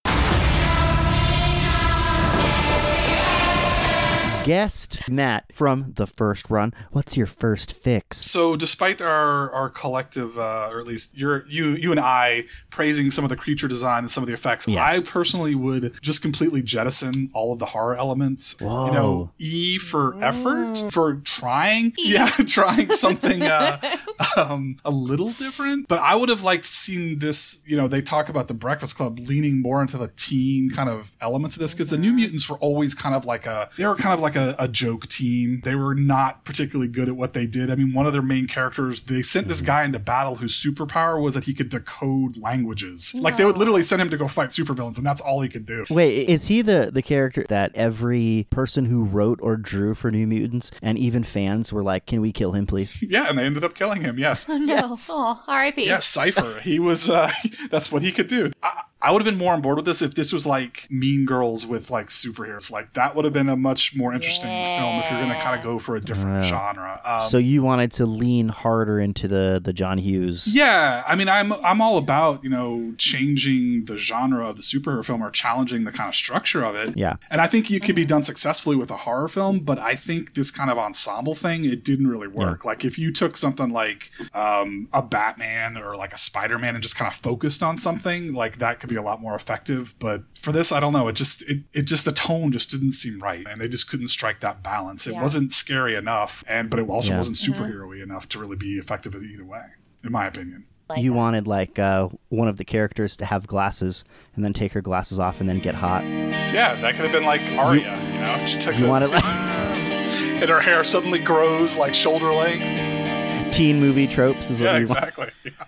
[4.47, 6.73] Guest, Matt, from the first run.
[6.93, 8.17] What's your first fix?
[8.17, 13.11] So, despite our our collective, uh, or at least your you you and I praising
[13.11, 14.89] some of the creature design and some of the effects, Yes.
[14.89, 18.61] I personally would just completely jettison all of the horror elements.
[18.61, 18.87] Whoa.
[18.87, 23.81] You know, E for effort for trying, yeah, trying something uh,
[24.37, 25.89] um, a little different.
[25.89, 27.63] But I would have liked seen this.
[27.67, 31.13] You know, they talk about the Breakfast Club leaning more into the teen kind of
[31.21, 33.97] elements of this because the New Mutants were always kind of like a they were
[33.97, 35.61] kind of like a, a joke team.
[35.64, 37.70] They were not particularly good at what they did.
[37.70, 41.20] I mean, one of their main characters, they sent this guy into battle whose superpower
[41.20, 43.14] was that he could decode languages.
[43.18, 45.66] Like they would literally send him to go fight supervillains, and that's all he could
[45.66, 45.85] do.
[45.90, 50.27] Wait, is he the the character that every person who wrote or drew for New
[50.27, 53.62] Mutants and even fans were like, "Can we kill him, please?" Yeah, and they ended
[53.64, 54.18] up killing him.
[54.18, 54.46] Yes.
[54.66, 54.96] No.
[55.11, 55.87] Oh, R.I.P.
[55.87, 56.59] Yeah, Cypher.
[56.61, 57.09] He was.
[57.09, 57.31] Uh,
[57.70, 58.51] that's what he could do.
[58.62, 61.25] I, I would have been more on board with this if this was like Mean
[61.27, 62.71] Girls with like superheroes.
[62.73, 65.57] Like that would have been a much more interesting film if you're going to kind
[65.59, 66.49] of go for a different Yeah.
[66.49, 67.01] genre.
[67.05, 70.55] Um, so you wanted to lean harder into the the John Hughes.
[70.55, 75.05] yeah, I mean, I'm I'm all about you know changing the genre of the superhero
[75.05, 76.97] film or challenging the kind of structure of it.
[76.97, 77.16] Yeah.
[77.31, 80.35] and I think it could be done successfully with a horror film, but I think
[80.35, 82.64] this kind of ensemble thing it didn't really work.
[82.64, 86.83] Like if you took something like um, a Batman or like a Spider Man and
[86.83, 89.95] just kind of focused on something, like that could be a lot more effective.
[89.99, 91.09] But for this, I don't know.
[91.09, 94.09] It just it, it just the tone just didn't seem right, and they just couldn't
[94.09, 95.07] strike that balance.
[95.07, 95.23] It Yeah.
[95.23, 97.19] wasn't scary enough, and but it also Yeah.
[97.19, 99.63] wasn't superhero-y enough to really be effective either way,
[100.05, 100.65] in my opinion.
[100.97, 104.05] you wanted like uh, one of the characters to have glasses
[104.37, 106.05] and then take her glasses off and then get hot.
[106.05, 108.01] Yeah, that could have been like Arya.
[108.13, 112.33] You, know, she takes You a, wanted like and her hair suddenly grows like shoulder
[112.33, 113.53] length.
[113.53, 115.05] teen movie tropes is what Yeah, you want.
[115.09, 115.29] exactly.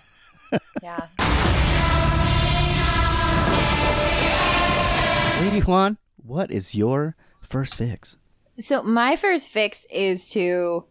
[0.51, 0.57] Yeah.
[0.81, 1.45] Yeah.
[5.39, 8.17] Lady One, what is your first fix?
[8.57, 10.83] So my first fix is to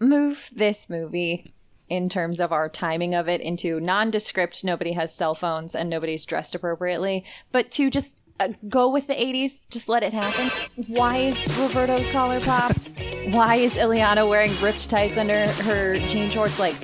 [0.00, 1.54] move this movie
[1.88, 4.64] in terms of our timing of it into nondescript.
[4.64, 9.14] Nobody has cell phones and nobody's dressed appropriately, but to just uh, go with the
[9.14, 9.68] 80s.
[9.70, 10.50] Just let it happen.
[10.88, 12.92] Why is Roberto's collar popped?
[13.28, 16.58] Why is Illyana wearing ripped tights under her jean shorts?
[16.58, 16.74] Like,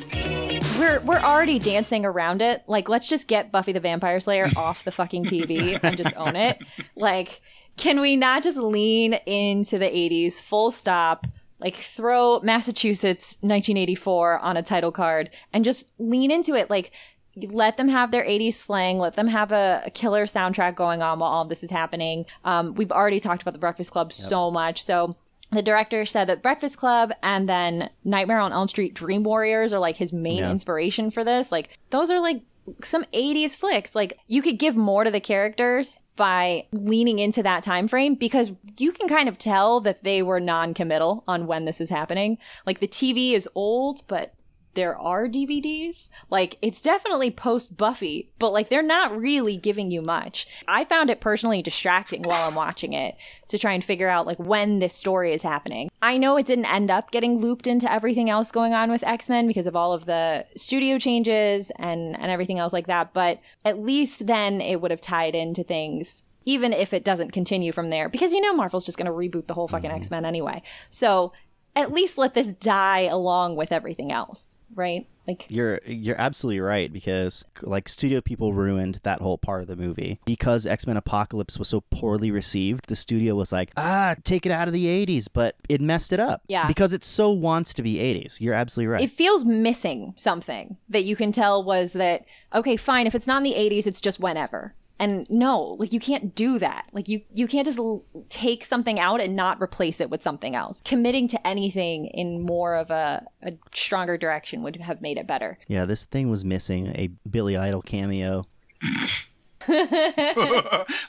[0.83, 2.62] we're we're already dancing around it.
[2.66, 6.37] Like, let's just get Buffy the Vampire Slayer off the fucking TV and just own
[6.37, 6.62] it.
[6.97, 7.40] Like,
[7.77, 11.27] can we not just lean into the 80s full stop?
[11.61, 16.68] Like throw Massachusetts 1984 on a title card and just lean into it.
[16.68, 16.90] Like
[17.37, 18.99] let them have their 80s slang.
[18.99, 22.27] Let them have a, a killer soundtrack going on while all of this is happening.
[22.45, 24.83] Um, we've already talked about the Breakfast Club so much.
[24.83, 25.14] So
[25.53, 29.79] the director said that Breakfast Club and then Nightmare on Elm Street Dream Warriors are
[29.79, 30.51] like his main Yeah.
[30.51, 31.53] inspiration for this.
[31.53, 32.43] Like those are like
[32.83, 33.95] some 80s flicks.
[33.95, 38.53] Like you could give more to the characters by leaning into that time frame because
[38.79, 42.38] you can kind of tell that they were non-committal on when this is happening.
[42.67, 44.33] Like the TV is old, but
[44.75, 46.09] there are DVDs.
[46.31, 50.47] Like it's definitely post Buffy, but like they're not really giving you much.
[50.67, 53.17] I found it personally distracting while I'm watching it
[53.49, 55.91] to try and figure out like when this story is happening.
[56.01, 59.47] I know it didn't end up getting looped into everything else going on with X-Men
[59.47, 63.79] because of all of the studio changes and and everything else like that, but at
[63.79, 68.09] least then it would have tied into things even if it doesn't continue from there
[68.09, 69.99] because you know Marvel's just going to reboot the whole fucking mm-hmm.
[69.99, 70.63] X-Men anyway.
[70.91, 71.33] So
[71.75, 75.07] at least let this die along with everything else, right?
[75.27, 79.77] Like You're you're absolutely right because like studio people ruined that whole part of the
[79.77, 82.89] movie because X Men Apocalypse was so poorly received.
[82.89, 86.19] The studio was like, ah, take it out of the '80s, but it messed it
[86.19, 86.43] up.
[86.49, 86.67] Yeah.
[86.67, 88.41] because it so wants to be '80s.
[88.41, 89.03] You're absolutely right.
[89.03, 93.39] it feels missing something that you can tell was that okay, fine, if it's not
[93.39, 94.75] in the 80s, it's just whenever.
[95.03, 96.87] And no, like you can't do that.
[96.93, 100.55] Like you you can't just l- take something out and not replace it with something
[100.55, 100.81] else.
[100.85, 105.59] Committing to anything in more of a, a stronger direction would have made it better.
[105.67, 108.45] yeah, this thing was missing a Billy Idol cameo.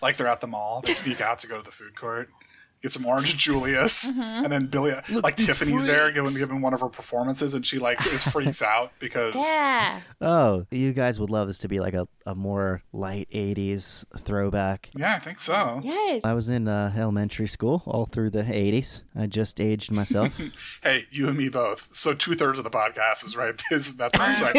[0.02, 0.82] like they're at the mall.
[0.84, 2.30] They sneak out to go to the food court,
[2.84, 6.40] get some orange Julius, and then Billy, like these Tiffany's there giving, freaks.
[6.40, 10.02] giving one of her performances, and she like is freaks out because Yeah.
[10.22, 14.90] Oh, you guys would love this to be like a, a more light '80s throwback.
[14.96, 15.80] yeah, I think so.
[15.82, 16.24] Yes.
[16.26, 19.04] I was in uh, elementary school all through the '80s.
[19.16, 20.40] I just aged myself.
[20.84, 21.90] Hey, you and me both.
[21.94, 23.60] So two thirds of the podcast is right.
[23.72, 24.56] Is that's us right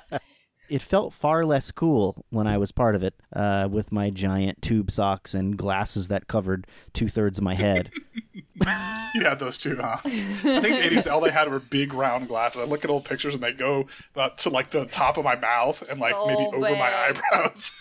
[0.00, 0.18] now.
[0.68, 4.62] It felt far less cool when I was part of it, uh, with my giant
[4.62, 7.90] tube socks and glasses that covered two thirds of my head.
[9.14, 9.96] you had those two, huh?
[10.04, 12.62] I think eighties all they had were big round glasses.
[12.62, 15.36] I look at old pictures and they go uh, to like the top of my
[15.36, 17.72] mouth and like maybe So over my eyebrows.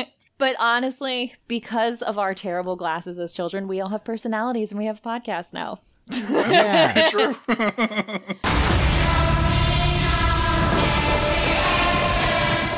[0.38, 4.86] But honestly, because of our terrible glasses as children, we all have personalities and we
[4.86, 5.80] have podcasts now.
[6.10, 7.08] Yeah.
[7.10, 8.94] True.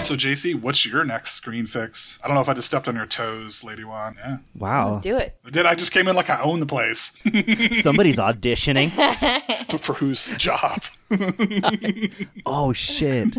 [0.10, 2.18] so, JC, what's your next screen fix?
[2.24, 4.16] I don't know if I just stepped on your toes, Lady One.
[4.18, 4.38] Yeah.
[4.56, 5.00] Wow.
[5.00, 5.38] Do it.
[5.44, 5.66] I did.
[5.66, 7.12] I just came in like I own the place.
[7.82, 8.90] Somebody's auditioning.
[9.78, 10.82] for whose job?
[12.46, 13.36] Oh shit.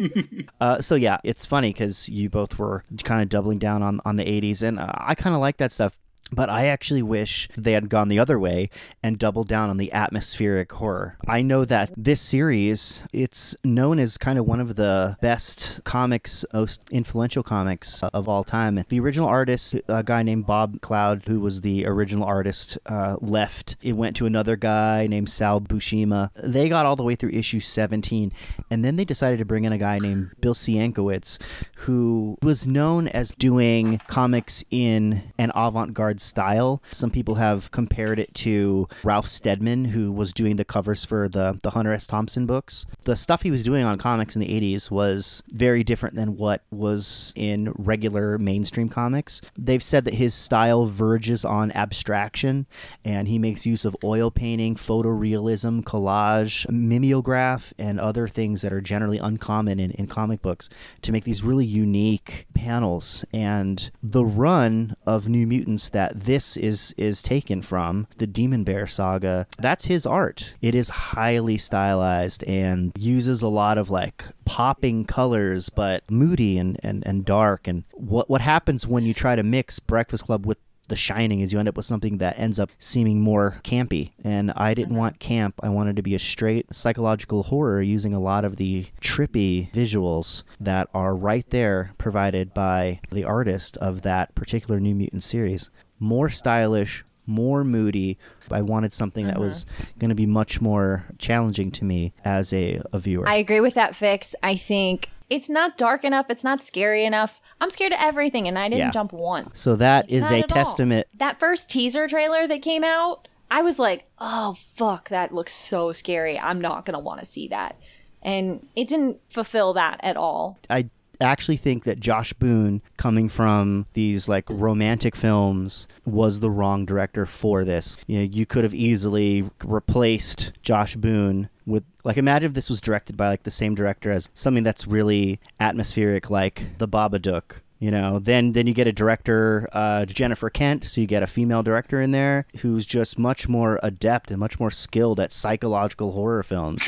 [0.59, 4.17] uh, so yeah, it's funny because you both were kind of doubling down on on
[4.17, 5.97] the '80s, and uh, I kind of like that stuff.
[6.31, 8.69] But I actually wish they had gone the other way
[9.03, 11.17] and doubled down on the atmospheric horror.
[11.27, 16.45] I know that this series, it's known as kind of one of the best comics,
[16.53, 18.83] most influential comics of all time.
[18.87, 23.75] The original artist, a guy named Bob McLeod, who was the original artist, uh, left.
[23.81, 26.31] It went to another guy named Sal Buscema.
[26.35, 28.31] They got all the way through issue 17,
[28.69, 31.39] and then they decided to bring in a guy named Bill Sienkiewicz,
[31.75, 36.81] who was known as doing comics in an avant-garde style.
[36.91, 41.59] Some people have compared it to Ralph Steadman, who was doing the covers for the
[41.61, 42.07] the Hunter S.
[42.07, 42.85] Thompson books.
[43.03, 46.61] The stuff he was doing on comics in the 80s was very different than what
[46.69, 49.41] was in regular mainstream comics.
[49.57, 52.67] They've said that his style verges on abstraction,
[53.03, 58.81] and he makes use of oil painting, photorealism, collage, mimeograph, and other things that are
[58.81, 60.69] generally uncommon in, in comic books
[61.01, 63.25] to make these really unique panels.
[63.33, 68.85] And the run of New Mutants that this is is taken from, the Demon Bear
[68.85, 70.53] saga, that's his art.
[70.61, 76.79] It is highly stylized and uses a lot of like popping colors, but moody and,
[76.83, 77.67] and, and dark.
[77.67, 80.57] And what what happens when you try to mix Breakfast Club with
[80.91, 84.11] the Shining is you end up with something that ends up seeming more campy.
[84.23, 85.55] And I didn't want camp.
[85.63, 90.43] I wanted to be a straight psychological horror using a lot of the trippy visuals
[90.59, 95.69] that are right there provided by the artist of that particular New Mutant series.
[95.97, 98.17] More stylish, more moody.
[98.49, 99.83] I wanted something that was uh-huh.
[99.99, 103.27] going to be much more challenging to me as a, a viewer.
[103.27, 104.35] I agree with that fix.
[104.43, 106.25] I think it's not dark enough.
[106.29, 107.39] It's not scary enough.
[107.61, 108.91] I'm scared of everything, and I didn't Yeah.
[108.91, 109.59] jump once.
[109.59, 110.47] so that is Not a at all.
[110.63, 111.07] testament.
[111.15, 115.91] That first teaser trailer that came out, I was like, oh, fuck, that looks so
[115.91, 116.39] scary.
[116.39, 117.77] I'm not going to want to see that.
[118.21, 120.59] And it didn't fulfill that at all.
[120.69, 120.89] I
[121.21, 127.25] actually think that Josh Boone, coming from these like romantic films, was the wrong director
[127.25, 127.97] for this.
[128.07, 132.81] You know, you could have easily replaced Josh Boone with like imagine if this was
[132.81, 137.61] directed by like the same director as something that's really atmospheric, like The Babadook.
[137.79, 141.27] You know, then then you get a director, uh, Jennifer Kent, so you get a
[141.27, 146.11] female director in there who's just much more adept and much more skilled at psychological
[146.11, 146.87] horror films.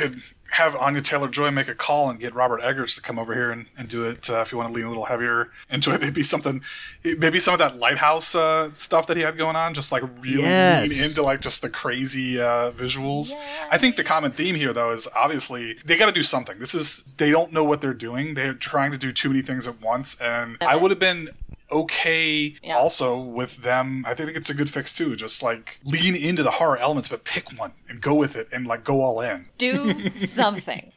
[0.54, 3.34] Could have Anya Taylor Joy make a call and get Robert Eggers to come over
[3.34, 5.92] here and, and do it uh, if you want to lean a little heavier into
[5.94, 6.02] it.
[6.04, 6.62] Maybe something,
[7.04, 10.44] maybe some of that lighthouse uh, stuff that he had going on, just like really
[10.44, 10.90] Yes.
[10.92, 13.34] lean into like just the crazy uh, visuals.
[13.72, 16.60] I think the common theme here though is obviously they got to do something.
[16.60, 18.34] This is they don't know what they're doing.
[18.36, 21.30] They're trying to do too many things at once, and I would have been
[21.72, 22.78] okay Yeah.
[22.78, 26.52] also with them i think it's a good fix too just like lean into the
[26.52, 30.10] horror elements but pick one and go with it and like go all in Do
[30.14, 30.92] something.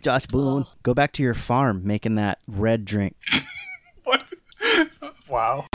[0.00, 3.16] Josh Boone, go back to your farm making that red drink.
[4.04, 4.24] what
[5.28, 5.66] wow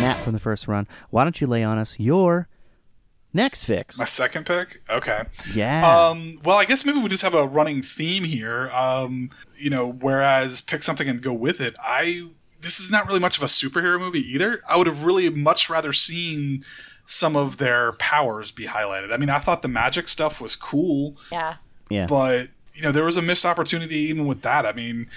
[0.00, 0.88] Matt from the first run.
[1.10, 2.48] Why don't you lay on us your
[3.34, 3.98] next fix?
[3.98, 5.22] my second pick okay
[5.54, 6.08] Yeah.
[6.08, 8.70] Um, well, I guess maybe we just have a running theme here.
[8.70, 11.76] Um, you know, whereas pick something and go with it.
[11.82, 12.28] I
[12.60, 14.60] this is not really much of a superhero movie either.
[14.68, 16.62] I would have really much rather seen
[17.06, 19.12] some of their powers be highlighted.
[19.12, 21.56] I mean, I thought the magic stuff was cool, Yeah.
[21.90, 22.06] yeah.
[22.06, 24.64] but you know, there was a missed opportunity even with that.
[24.64, 25.08] I mean,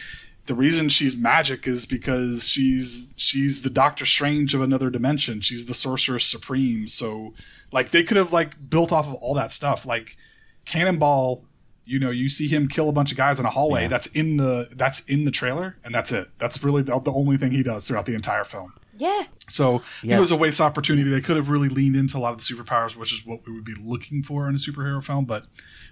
[0.48, 5.42] the reason she's magic is because she's she's the Doctor Strange of another dimension.
[5.42, 6.88] She's the Sorceress Supreme.
[6.88, 7.34] So,
[7.72, 9.86] like, they could have like built off of all that stuff.
[9.86, 10.18] Like,
[10.66, 11.44] Cannonball,
[11.86, 13.84] you know, you see him kill a bunch of guys in a hallway.
[13.84, 13.88] Yeah.
[13.90, 16.30] That's in the that's in the trailer, and that's it.
[16.40, 18.74] That's really the, the only thing he does throughout the entire film.
[18.98, 19.24] Yeah.
[19.50, 20.18] So Yeah.
[20.18, 21.10] it was a waste opportunity.
[21.10, 23.54] They could have really leaned into a lot of the superpowers, which is what we
[23.54, 25.46] would be looking for in a superhero film, but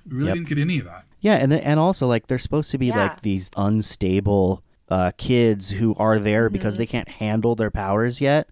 [0.09, 0.35] we really Yep.
[0.35, 1.05] didn't get any of that.
[1.23, 2.97] Yeah, and then, and also like they're supposed to be Yeah.
[2.97, 8.47] like these unstable uh, kids who are there because they can't handle their powers yet.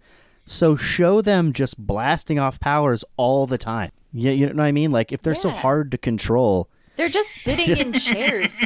[0.48, 3.92] So show them just blasting off powers all the time.
[4.12, 4.92] Yeah, you know what I mean?
[4.92, 8.60] Like if they're so hard to control, They're just sitting in chairs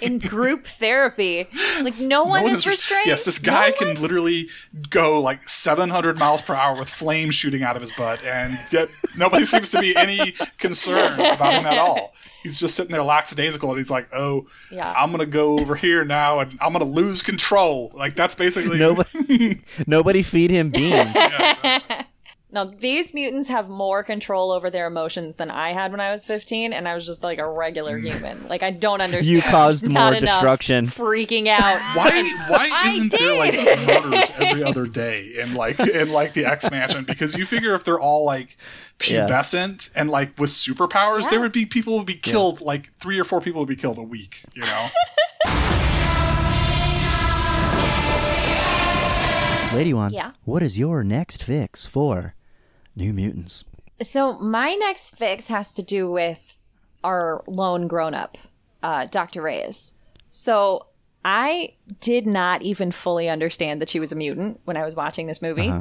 [0.00, 1.46] in group therapy.
[1.82, 3.06] Like no No one, one is is restrained.
[3.06, 4.48] Yes, this guy No can one- literally
[4.88, 8.88] go like 700 miles per hour with flames shooting out of his butt, and yet
[9.16, 12.12] nobody seems to be any concern about him at all.
[12.44, 14.94] He's just sitting there lackadaisical, and he's like, "Oh, Yeah.
[14.96, 19.62] I'm gonna go over here now, and I'm gonna lose control." Like that's basically Nobody,
[19.88, 21.12] nobody feed him beans.
[22.54, 26.24] Now, these mutants have more control over their emotions than I had when I was
[26.24, 28.12] 15, and I was just like a regular mm.
[28.12, 28.46] human.
[28.46, 29.26] Like, I don't understand.
[29.26, 30.86] You caused Not more destruction.
[30.86, 31.60] Freaking out.
[31.96, 32.22] Why?
[32.46, 33.88] Why I isn't there like did.
[33.88, 37.02] murders every other day in like in like the X Mansion?
[37.02, 38.56] Because you figure if they're all like
[39.04, 39.26] Yeah.
[39.26, 41.30] pubescent and like with superpowers, Yeah.
[41.30, 42.60] there would be people would be killed.
[42.60, 44.44] Like three or four people would be killed a week.
[44.54, 44.88] You know?
[49.74, 50.30] Lady One, Yeah.
[50.44, 52.36] what is your next fix for
[52.96, 53.64] New Mutants?
[54.02, 56.58] So, my next fix has to do with
[57.02, 58.38] our lone grown up,
[58.82, 59.42] uh, Dr.
[59.42, 59.92] Reyes.
[60.30, 60.86] So,
[61.24, 65.26] I did not even fully understand that she was a mutant when I was watching
[65.26, 65.72] this movie.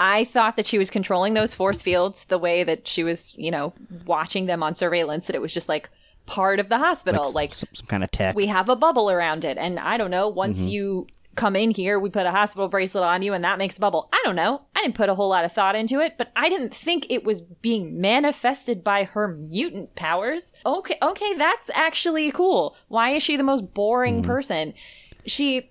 [0.00, 3.50] I thought that she was controlling those force fields the way that she was, you
[3.50, 3.74] know,
[4.06, 5.90] watching them on surveillance, that it was just like
[6.26, 7.22] part of the hospital.
[7.26, 8.34] s- Like, some, some kind of tech.
[8.36, 9.58] we have a bubble around it.
[9.58, 11.06] And I don't know, once you
[11.38, 14.08] come in here, we put a hospital bracelet on you and that makes a bubble.
[14.12, 14.62] I don't know.
[14.74, 17.22] I didn't put a whole lot of thought into it, but I didn't think it
[17.22, 20.52] was being manifested by her mutant powers.
[20.66, 22.76] Okay, okay, that's actually cool.
[22.88, 24.30] Why is she the most boring mm-hmm.
[24.30, 24.74] person?
[25.26, 25.70] She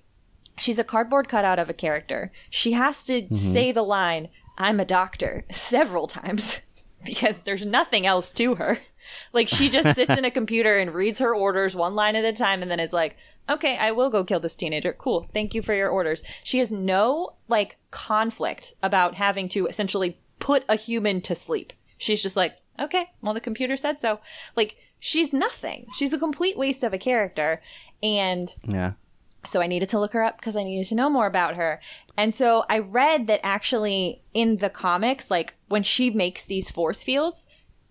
[0.58, 2.32] she's a cardboard cutout of a character.
[2.50, 3.34] She has to mm-hmm.
[3.36, 6.62] say the line, I'm a doctor, several times
[7.06, 8.80] because there's nothing else to her.
[9.32, 12.34] Like she just sits in a computer and reads her orders one line at a
[12.34, 13.16] time and then is like,
[13.50, 14.94] okay, I will go kill this teenager.
[14.94, 15.30] Cool.
[15.34, 16.24] Thank you for your orders.
[16.44, 21.74] She has no like conflict about having to essentially put a human to sleep.
[21.98, 24.20] She's just like, okay, well, the computer said so.
[24.56, 25.88] Like, she's nothing.
[25.96, 27.62] She's a complete waste of a character.
[28.04, 28.94] And yeah.
[29.46, 31.80] So I needed to look her up because I needed to know more about her.
[32.18, 37.04] And so I read that actually in the comics, like when she makes these force
[37.04, 37.48] fields,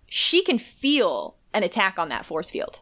[0.06, 2.80] she can feel an attack on that force field.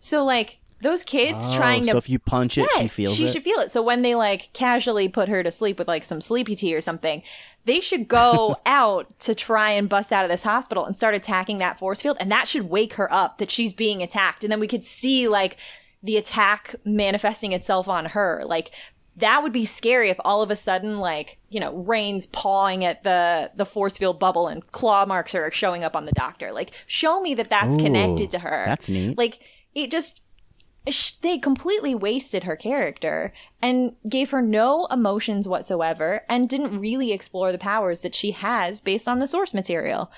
[0.00, 3.26] So like those kids Oh, trying to so if you punch it, she feels she
[3.26, 3.32] it.
[3.32, 3.70] should feel it.
[3.70, 6.80] So when they like casually put her to sleep with like some sleepy tea or
[6.80, 7.22] something,
[7.66, 11.58] they should go out to try and bust out of this hospital and start attacking
[11.58, 14.60] that force field, and that should wake her up that she's being attacked, and then
[14.60, 15.58] we could see like
[16.02, 18.72] the attack manifesting itself on her, like.
[19.16, 23.02] That would be scary if all of a sudden, like you know, Rahne's pawing at
[23.02, 26.52] the the force field bubble and claw marks are showing up on the doctor.
[26.52, 28.62] Like, show me that that's Ooh, connected to her.
[28.66, 29.18] that's neat.
[29.18, 29.40] Like,
[29.74, 30.22] it just
[30.88, 37.12] sh- they completely wasted her character and gave her no emotions whatsoever and didn't really
[37.12, 40.10] explore the powers that she has based on the source material.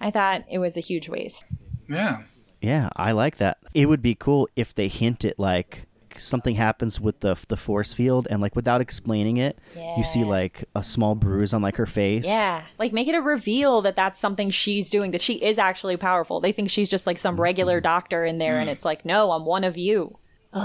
[0.00, 1.46] I thought it was a huge waste.
[1.88, 2.24] Yeah.
[2.60, 3.58] Yeah, I like that.
[3.74, 5.86] It would be cool if they hint it like
[6.16, 9.58] something happens with the the force field and like without explaining it,
[9.96, 12.26] you see like a small bruise on like her face.
[12.26, 15.96] Yeah, like make it a reveal that that's something she's doing, that she is actually
[15.96, 16.40] powerful.
[16.40, 17.84] They think she's just like some regular mm-hmm.
[17.84, 18.72] doctor in there, and mm.
[18.72, 20.18] it's like, no, I'm one of you.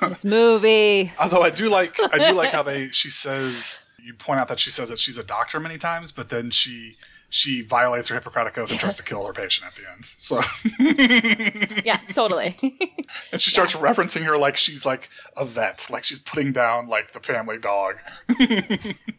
[0.00, 1.12] This movie.
[1.20, 4.58] Although I do like I do like how they she says you point out that
[4.58, 6.96] she says that she's a doctor many times, but then she
[7.30, 10.04] she violates her Hippocratic oath and tries to kill her patient at the end.
[10.04, 10.40] So
[11.84, 12.56] Yeah, totally.
[13.32, 17.12] and she starts referencing her like she's like a vet, like she's putting down like
[17.12, 17.96] the family dog.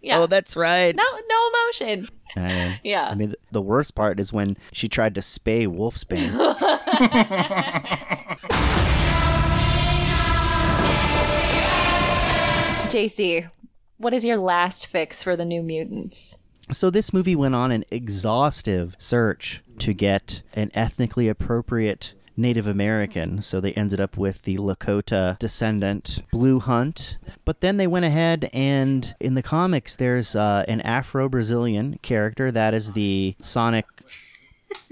[0.01, 0.19] yeah.
[0.19, 0.95] Oh, that's right.
[0.95, 2.07] no, no emotion.
[2.35, 3.09] Uh, Yeah.
[3.09, 6.29] I mean, the worst part is when she tried to spay Wolfsbane.
[12.89, 13.49] JC,
[13.97, 16.37] what is your last fix for the New Mutants?
[16.71, 23.41] So this movie went on an exhaustive search to get an ethnically appropriate Native American.
[23.41, 27.17] So they ended up with the Lakota descendant Blu Hunt.
[27.43, 32.73] But then they went ahead and in the comics there's uh, an Afro-Brazilian character that
[32.73, 33.85] is the Sonic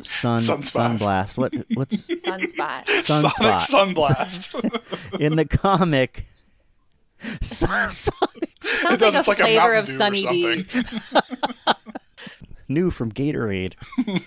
[0.04, 0.98] Sun Sunspot.
[0.98, 1.38] Sunblast.
[1.38, 2.88] What what's Sunspot.
[2.88, 3.94] Sonic Sunspot?
[3.96, 5.20] Sunblast.
[5.20, 6.26] in the comic
[7.42, 10.66] Sun- Sonic Sounds does, like a it's like flavor Mountain of Sunny D.
[12.68, 13.76] new from Gatorade.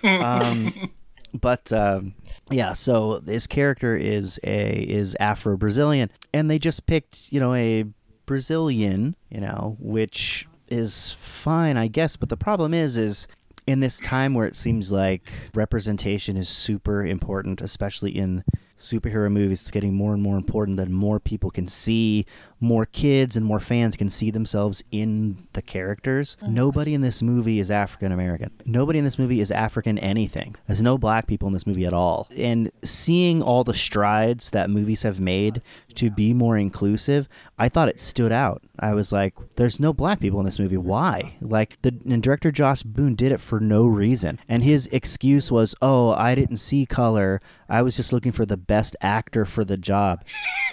[0.04, 0.90] um,
[1.34, 2.14] but um,
[2.50, 7.54] yeah, so this character is a is Afro Brazilian, and they just picked you know
[7.54, 7.84] a
[8.26, 12.16] Brazilian, you know, which is fine, I guess.
[12.16, 13.28] But the problem is, is
[13.66, 18.44] in this time where it seems like representation is super important, especially in
[18.80, 22.24] superhero movies is getting more and more important that more people can see,
[22.58, 26.36] more kids and more fans can see themselves in the characters.
[26.42, 26.54] Mm-hmm.
[26.54, 28.50] Nobody in this movie is African American.
[28.64, 30.56] Nobody in this movie is African anything.
[30.66, 32.28] There's no black people in this movie at all.
[32.36, 35.62] And seeing all the strides that movies have made
[35.94, 37.28] to be more inclusive,
[37.58, 38.62] I thought it stood out.
[38.78, 40.78] I was like, there's no black people in this movie.
[40.78, 41.36] Why?
[41.42, 44.38] Like, the and director Josh Boone did it for no reason.
[44.48, 47.42] And his excuse was, oh, I didn't see color.
[47.70, 50.24] I was just looking for the best actor for the job.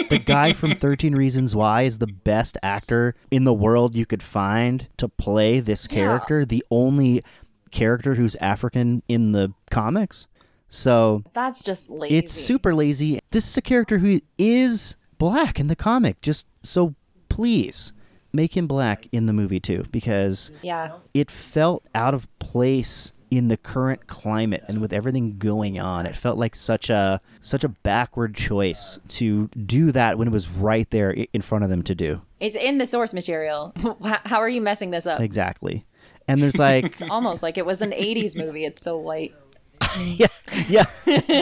[0.09, 4.23] the guy from 13 Reasons Why is the best actor in the world you could
[4.23, 7.23] find to play this character, the only
[7.71, 10.27] character who's African in the comics.
[10.69, 12.17] So That's just lazy.
[12.17, 13.19] it's super lazy.
[13.31, 16.19] This is a character who is black in the comic.
[16.21, 16.95] Just so
[17.29, 17.93] please
[18.33, 20.93] make him black in the movie too, because Yeah.
[21.13, 26.05] it felt out of place in the current climate and with everything going on.
[26.05, 30.47] It felt like such a such a backward choice to do that when it was
[30.49, 32.21] right there in front of them to do.
[32.39, 33.73] It's in the source material.
[34.25, 35.19] How are you messing this up?
[35.19, 35.85] Exactly.
[36.27, 38.63] And there's like It's almost like it was an 80s movie.
[38.65, 39.33] It's so white.
[39.99, 40.27] yeah,
[40.67, 40.85] yeah.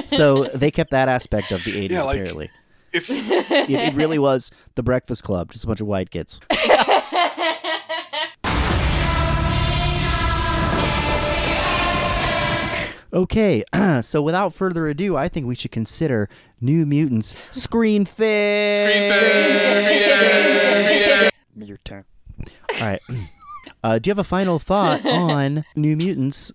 [0.05, 2.49] so they kept that aspect of the 80s Yeah, like- apparently.
[2.91, 6.39] It's It, it really was the Breakfast Club, just a bunch of white kids.
[13.15, 13.63] Okay,
[14.01, 16.27] so without further ado, I think we should consider
[16.59, 18.77] New Mutants Screen Fit.
[18.77, 21.67] Screen Fit, Screen Fit, Screen Fit.
[21.67, 22.03] Your turn.
[22.39, 22.99] All right.
[23.83, 26.51] Uh, do you have a final thought on New Mutants,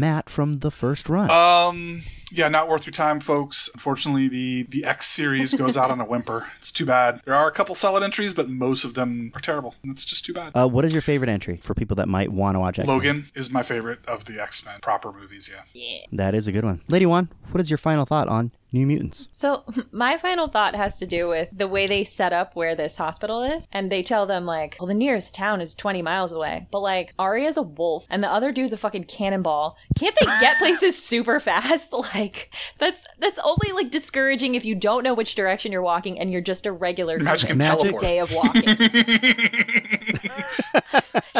[0.00, 1.30] Matt, from the first run?
[1.30, 3.70] Um, yeah, not worth your time, folks.
[3.74, 6.46] Unfortunately, the the X series goes out on a whimper.
[6.58, 7.20] It's too bad.
[7.24, 10.24] There are a couple solid entries, but most of them are terrible, and it's just
[10.24, 10.52] too bad.
[10.54, 12.96] uh, what is your favorite entry for people that might want to watch X-Men?
[12.96, 15.50] Logan is my favorite of the X Men proper movies.
[15.74, 15.98] Yeah.
[16.12, 16.80] That is a good one.
[16.88, 19.28] Lady One, what is your final thought on New Mutants?
[19.32, 22.96] So, my final thought has to do with the way they set up where this
[22.96, 23.66] hospital is.
[23.72, 26.66] And they tell them, like, well, the nearest town is 20 miles away.
[26.70, 29.76] But, like, Arya's a wolf and the other dude's a fucking cannonball.
[29.98, 31.92] Can't they get places super fast?
[32.14, 36.30] Like, that's that's only, like, discouraging if you don't know which direction you're walking and
[36.30, 37.78] you're just a regular Magic can Magic.
[37.80, 38.00] teleport.
[38.02, 38.62] day of walking.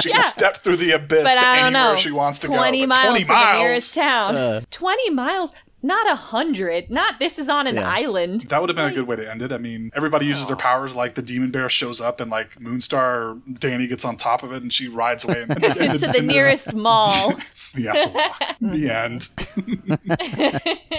[0.00, 0.16] She Yeah.
[0.16, 1.96] can step through the abyss but to I don't anywhere know.
[1.96, 2.86] she wants to 20 go.
[2.86, 3.58] But miles 20 to the miles.
[3.60, 4.36] nearest town.
[4.36, 4.60] Uh.
[4.70, 5.54] 20 miles?
[5.82, 6.90] Not a hundred.
[6.90, 7.88] Not this is on an Yeah.
[7.88, 8.42] island.
[8.48, 9.52] That would have been a good way to end it.
[9.52, 10.96] I mean, everybody uses their powers.
[10.96, 14.62] Like the demon bear shows up, and like Moonstar, Dani gets on top of it,
[14.62, 15.42] and she rides away.
[15.42, 17.34] And, and, to the nearest mall.
[17.74, 19.28] the The end.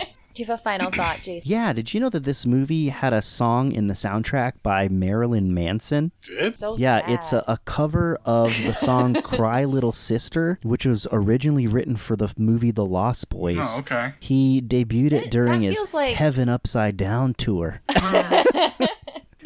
[0.38, 1.50] Do you have a final thought, Jason?
[1.50, 5.52] Yeah, did you know that this movie had a song in the soundtrack by Marilyn
[5.52, 6.12] Manson?
[6.22, 7.10] Did So Yeah, sad.
[7.10, 12.16] it's a, a cover of the song Cry Little Sister, which was originally written for
[12.16, 13.58] the movie The Lost Boys.
[13.60, 14.14] Oh, okay.
[14.20, 17.82] He debuted it during his like- Heaven Upside Down tour.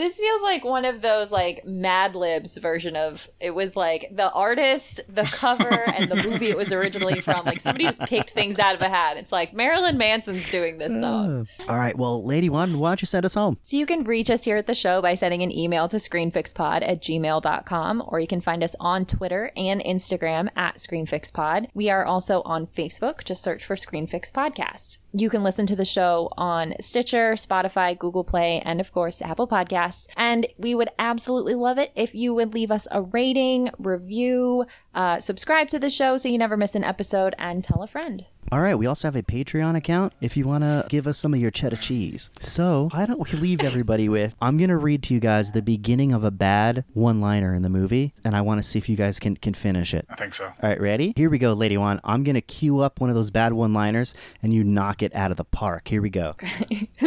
[0.02, 4.32] This feels like one of those like Mad Libs version of it was like the
[4.32, 7.46] artist, the cover, and the movie it was originally from.
[7.46, 9.18] Like somebody just picked things out of a hat.
[9.18, 11.48] It's like Marilyn Manson's doing this song.
[11.70, 13.60] All right, well, Lady One, why don't you send us home?
[13.62, 16.82] So you can reach us here at the show by sending an email to screenfixpod
[16.82, 21.68] at gmail.com, or you can find us on Twitter and Instagram at screenfixpod.
[21.76, 23.24] We are also on Facebook.
[23.24, 24.98] Just search for Screenfix Podcast.
[25.14, 29.48] You can listen to the show on Stitcher, Spotify, Google Play, and of course, Apple
[29.48, 30.08] Podcasts.
[30.16, 35.20] And we would absolutely love it if you would leave us a rating, review, uh,
[35.20, 38.26] subscribe to the show so you never miss an episode, and tell a friend.
[38.52, 41.34] All right, we also have a Patreon account if you want to give us some
[41.34, 42.30] of your cheddar cheese.
[42.40, 45.62] So, why don't we leave everybody with I'm going to read to you guys the
[45.62, 48.90] beginning of a bad one liner in the movie, and I want to see if
[48.90, 50.06] you guys can, can finish it.
[50.10, 50.46] I think so.
[50.46, 51.14] All right, ready?
[51.16, 52.02] Here we go, Lady One.
[52.04, 54.14] I'm going to cue up one of those bad one liners,
[54.44, 55.88] and you knock it out of the park.
[55.88, 56.36] Here we go.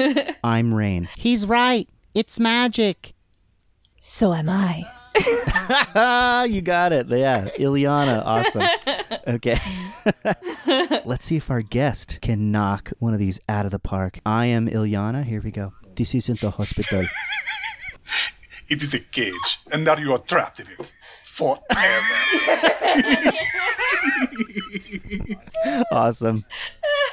[0.45, 1.09] I'm Rahne.
[1.17, 1.89] He's right.
[2.15, 3.13] It's magic.
[3.99, 4.85] So am I.
[6.51, 7.09] You got it.
[7.09, 8.23] Yeah, Illyana.
[8.25, 8.67] Awesome.
[9.27, 9.59] Okay.
[11.05, 14.19] Let's see if our guest can knock one of these out of the park.
[14.27, 15.25] I am Illyana.
[15.25, 15.73] Here we go.
[15.97, 17.05] This isn't the hospital.
[18.67, 20.91] It is a cage, and now you are trapped in it
[21.35, 23.33] forever.
[25.91, 26.45] awesome.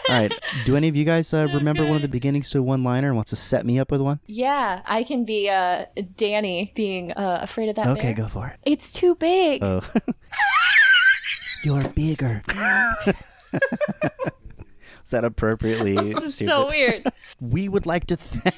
[0.10, 0.32] All right.
[0.66, 3.08] Do any of you guys uh, remember one of the beginnings to a one liner
[3.08, 4.20] and wants to set me up with one?
[4.28, 8.26] Yeah, I can be uh, Dani being uh, afraid of that Okay, bear.
[8.26, 8.60] go for it.
[8.64, 9.64] It's too big.
[9.64, 9.82] Oh.
[11.64, 12.42] You're bigger.
[15.04, 16.50] Is that appropriately this is stupid?
[16.50, 17.04] so weird.
[17.40, 18.56] we would like to thank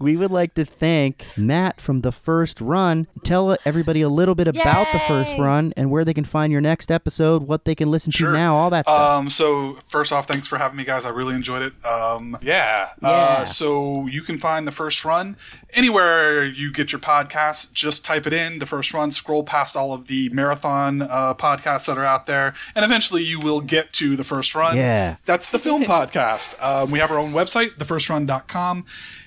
[0.00, 3.06] we would like to thank Matt from the first run.
[3.24, 6.60] Tell everybody a little bit about the first run and where they can find your
[6.60, 8.28] next episode, what they can listen Sure.
[8.32, 9.00] to now, all that stuff.
[9.18, 11.04] Um, so first off, thanks for having me, guys.
[11.04, 11.84] I really enjoyed it.
[11.84, 12.90] Um, yeah.
[13.02, 13.08] Yeah.
[13.08, 15.36] Uh, so you can find the first run
[15.74, 17.72] anywhere you get your podcasts.
[17.72, 19.12] Just type it in, the first run.
[19.12, 23.40] Scroll past all of the marathon uh, podcasts that are out there, and eventually you
[23.40, 24.76] will get to the first run.
[24.76, 25.16] Yeah.
[25.24, 26.60] That's the film podcast.
[26.62, 28.84] Um, we have our own website, thefirstrun.com.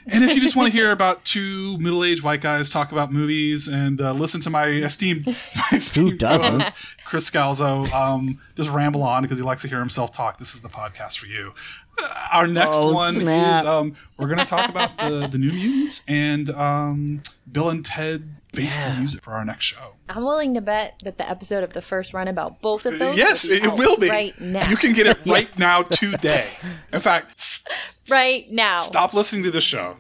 [0.08, 3.68] And if you just want to hear about two middle-aged white guys talk about movies
[3.68, 5.26] and uh, listen to my esteemed,
[5.56, 6.60] my esteemed doesn't?
[6.60, 6.74] co-host,
[7.06, 10.40] Chris Scalzo, um, just ramble on because he likes to hear himself talk.
[10.40, 11.54] This is the podcast for you.
[12.02, 13.62] Uh, our next Oh, one snap.
[13.64, 17.22] is um, we're going to talk about the, the New Mutants and um,
[17.52, 19.94] Bill and Ted face the music for our next show.
[20.10, 23.16] I'm willing to bet that the episode of the first run about both of those.
[23.18, 24.10] yes, will be it, it will be.
[24.10, 24.68] right now.
[24.70, 26.50] You can get it right now today.
[26.92, 27.64] In fact, s-
[28.10, 28.78] right now.
[28.78, 29.98] stop listening to the show.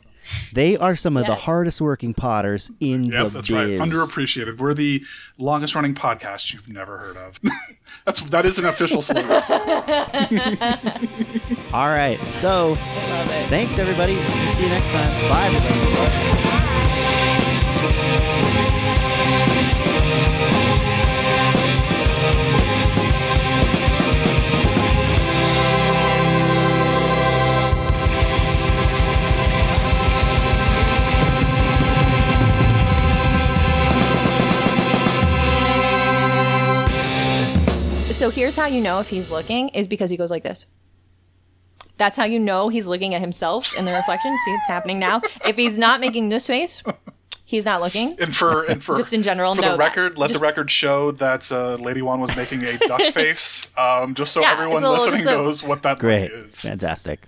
[0.53, 3.79] they are some of the hardest working potters in Yeah, the that's biz.
[3.79, 3.89] right.
[3.89, 4.57] Underappreciated.
[4.57, 5.03] We're the
[5.37, 7.39] longest running podcast you've never heard of.
[8.05, 9.29] that's that is an official slogan.
[11.73, 12.19] All right.
[12.27, 12.75] So,
[13.49, 14.15] thanks everybody.
[14.51, 15.29] See you next time.
[15.29, 16.60] Bye everybody.
[38.21, 40.67] So here's how you know if he's looking is because he goes like this.
[41.97, 44.37] That's how you know he's looking at himself in the reflection.
[44.45, 45.21] See, it's happening now.
[45.43, 46.83] If he's not making this face,
[47.45, 48.15] he's not looking.
[48.21, 49.83] And for and for Just in general, for know the that.
[49.83, 53.65] record, let Just- the record show that uh, Lady One was making a duck face,
[53.75, 56.31] um, just so Yeah, everyone it's little- listening just a- knows what that Great.
[56.31, 56.61] look is.
[56.61, 57.27] Fantastic.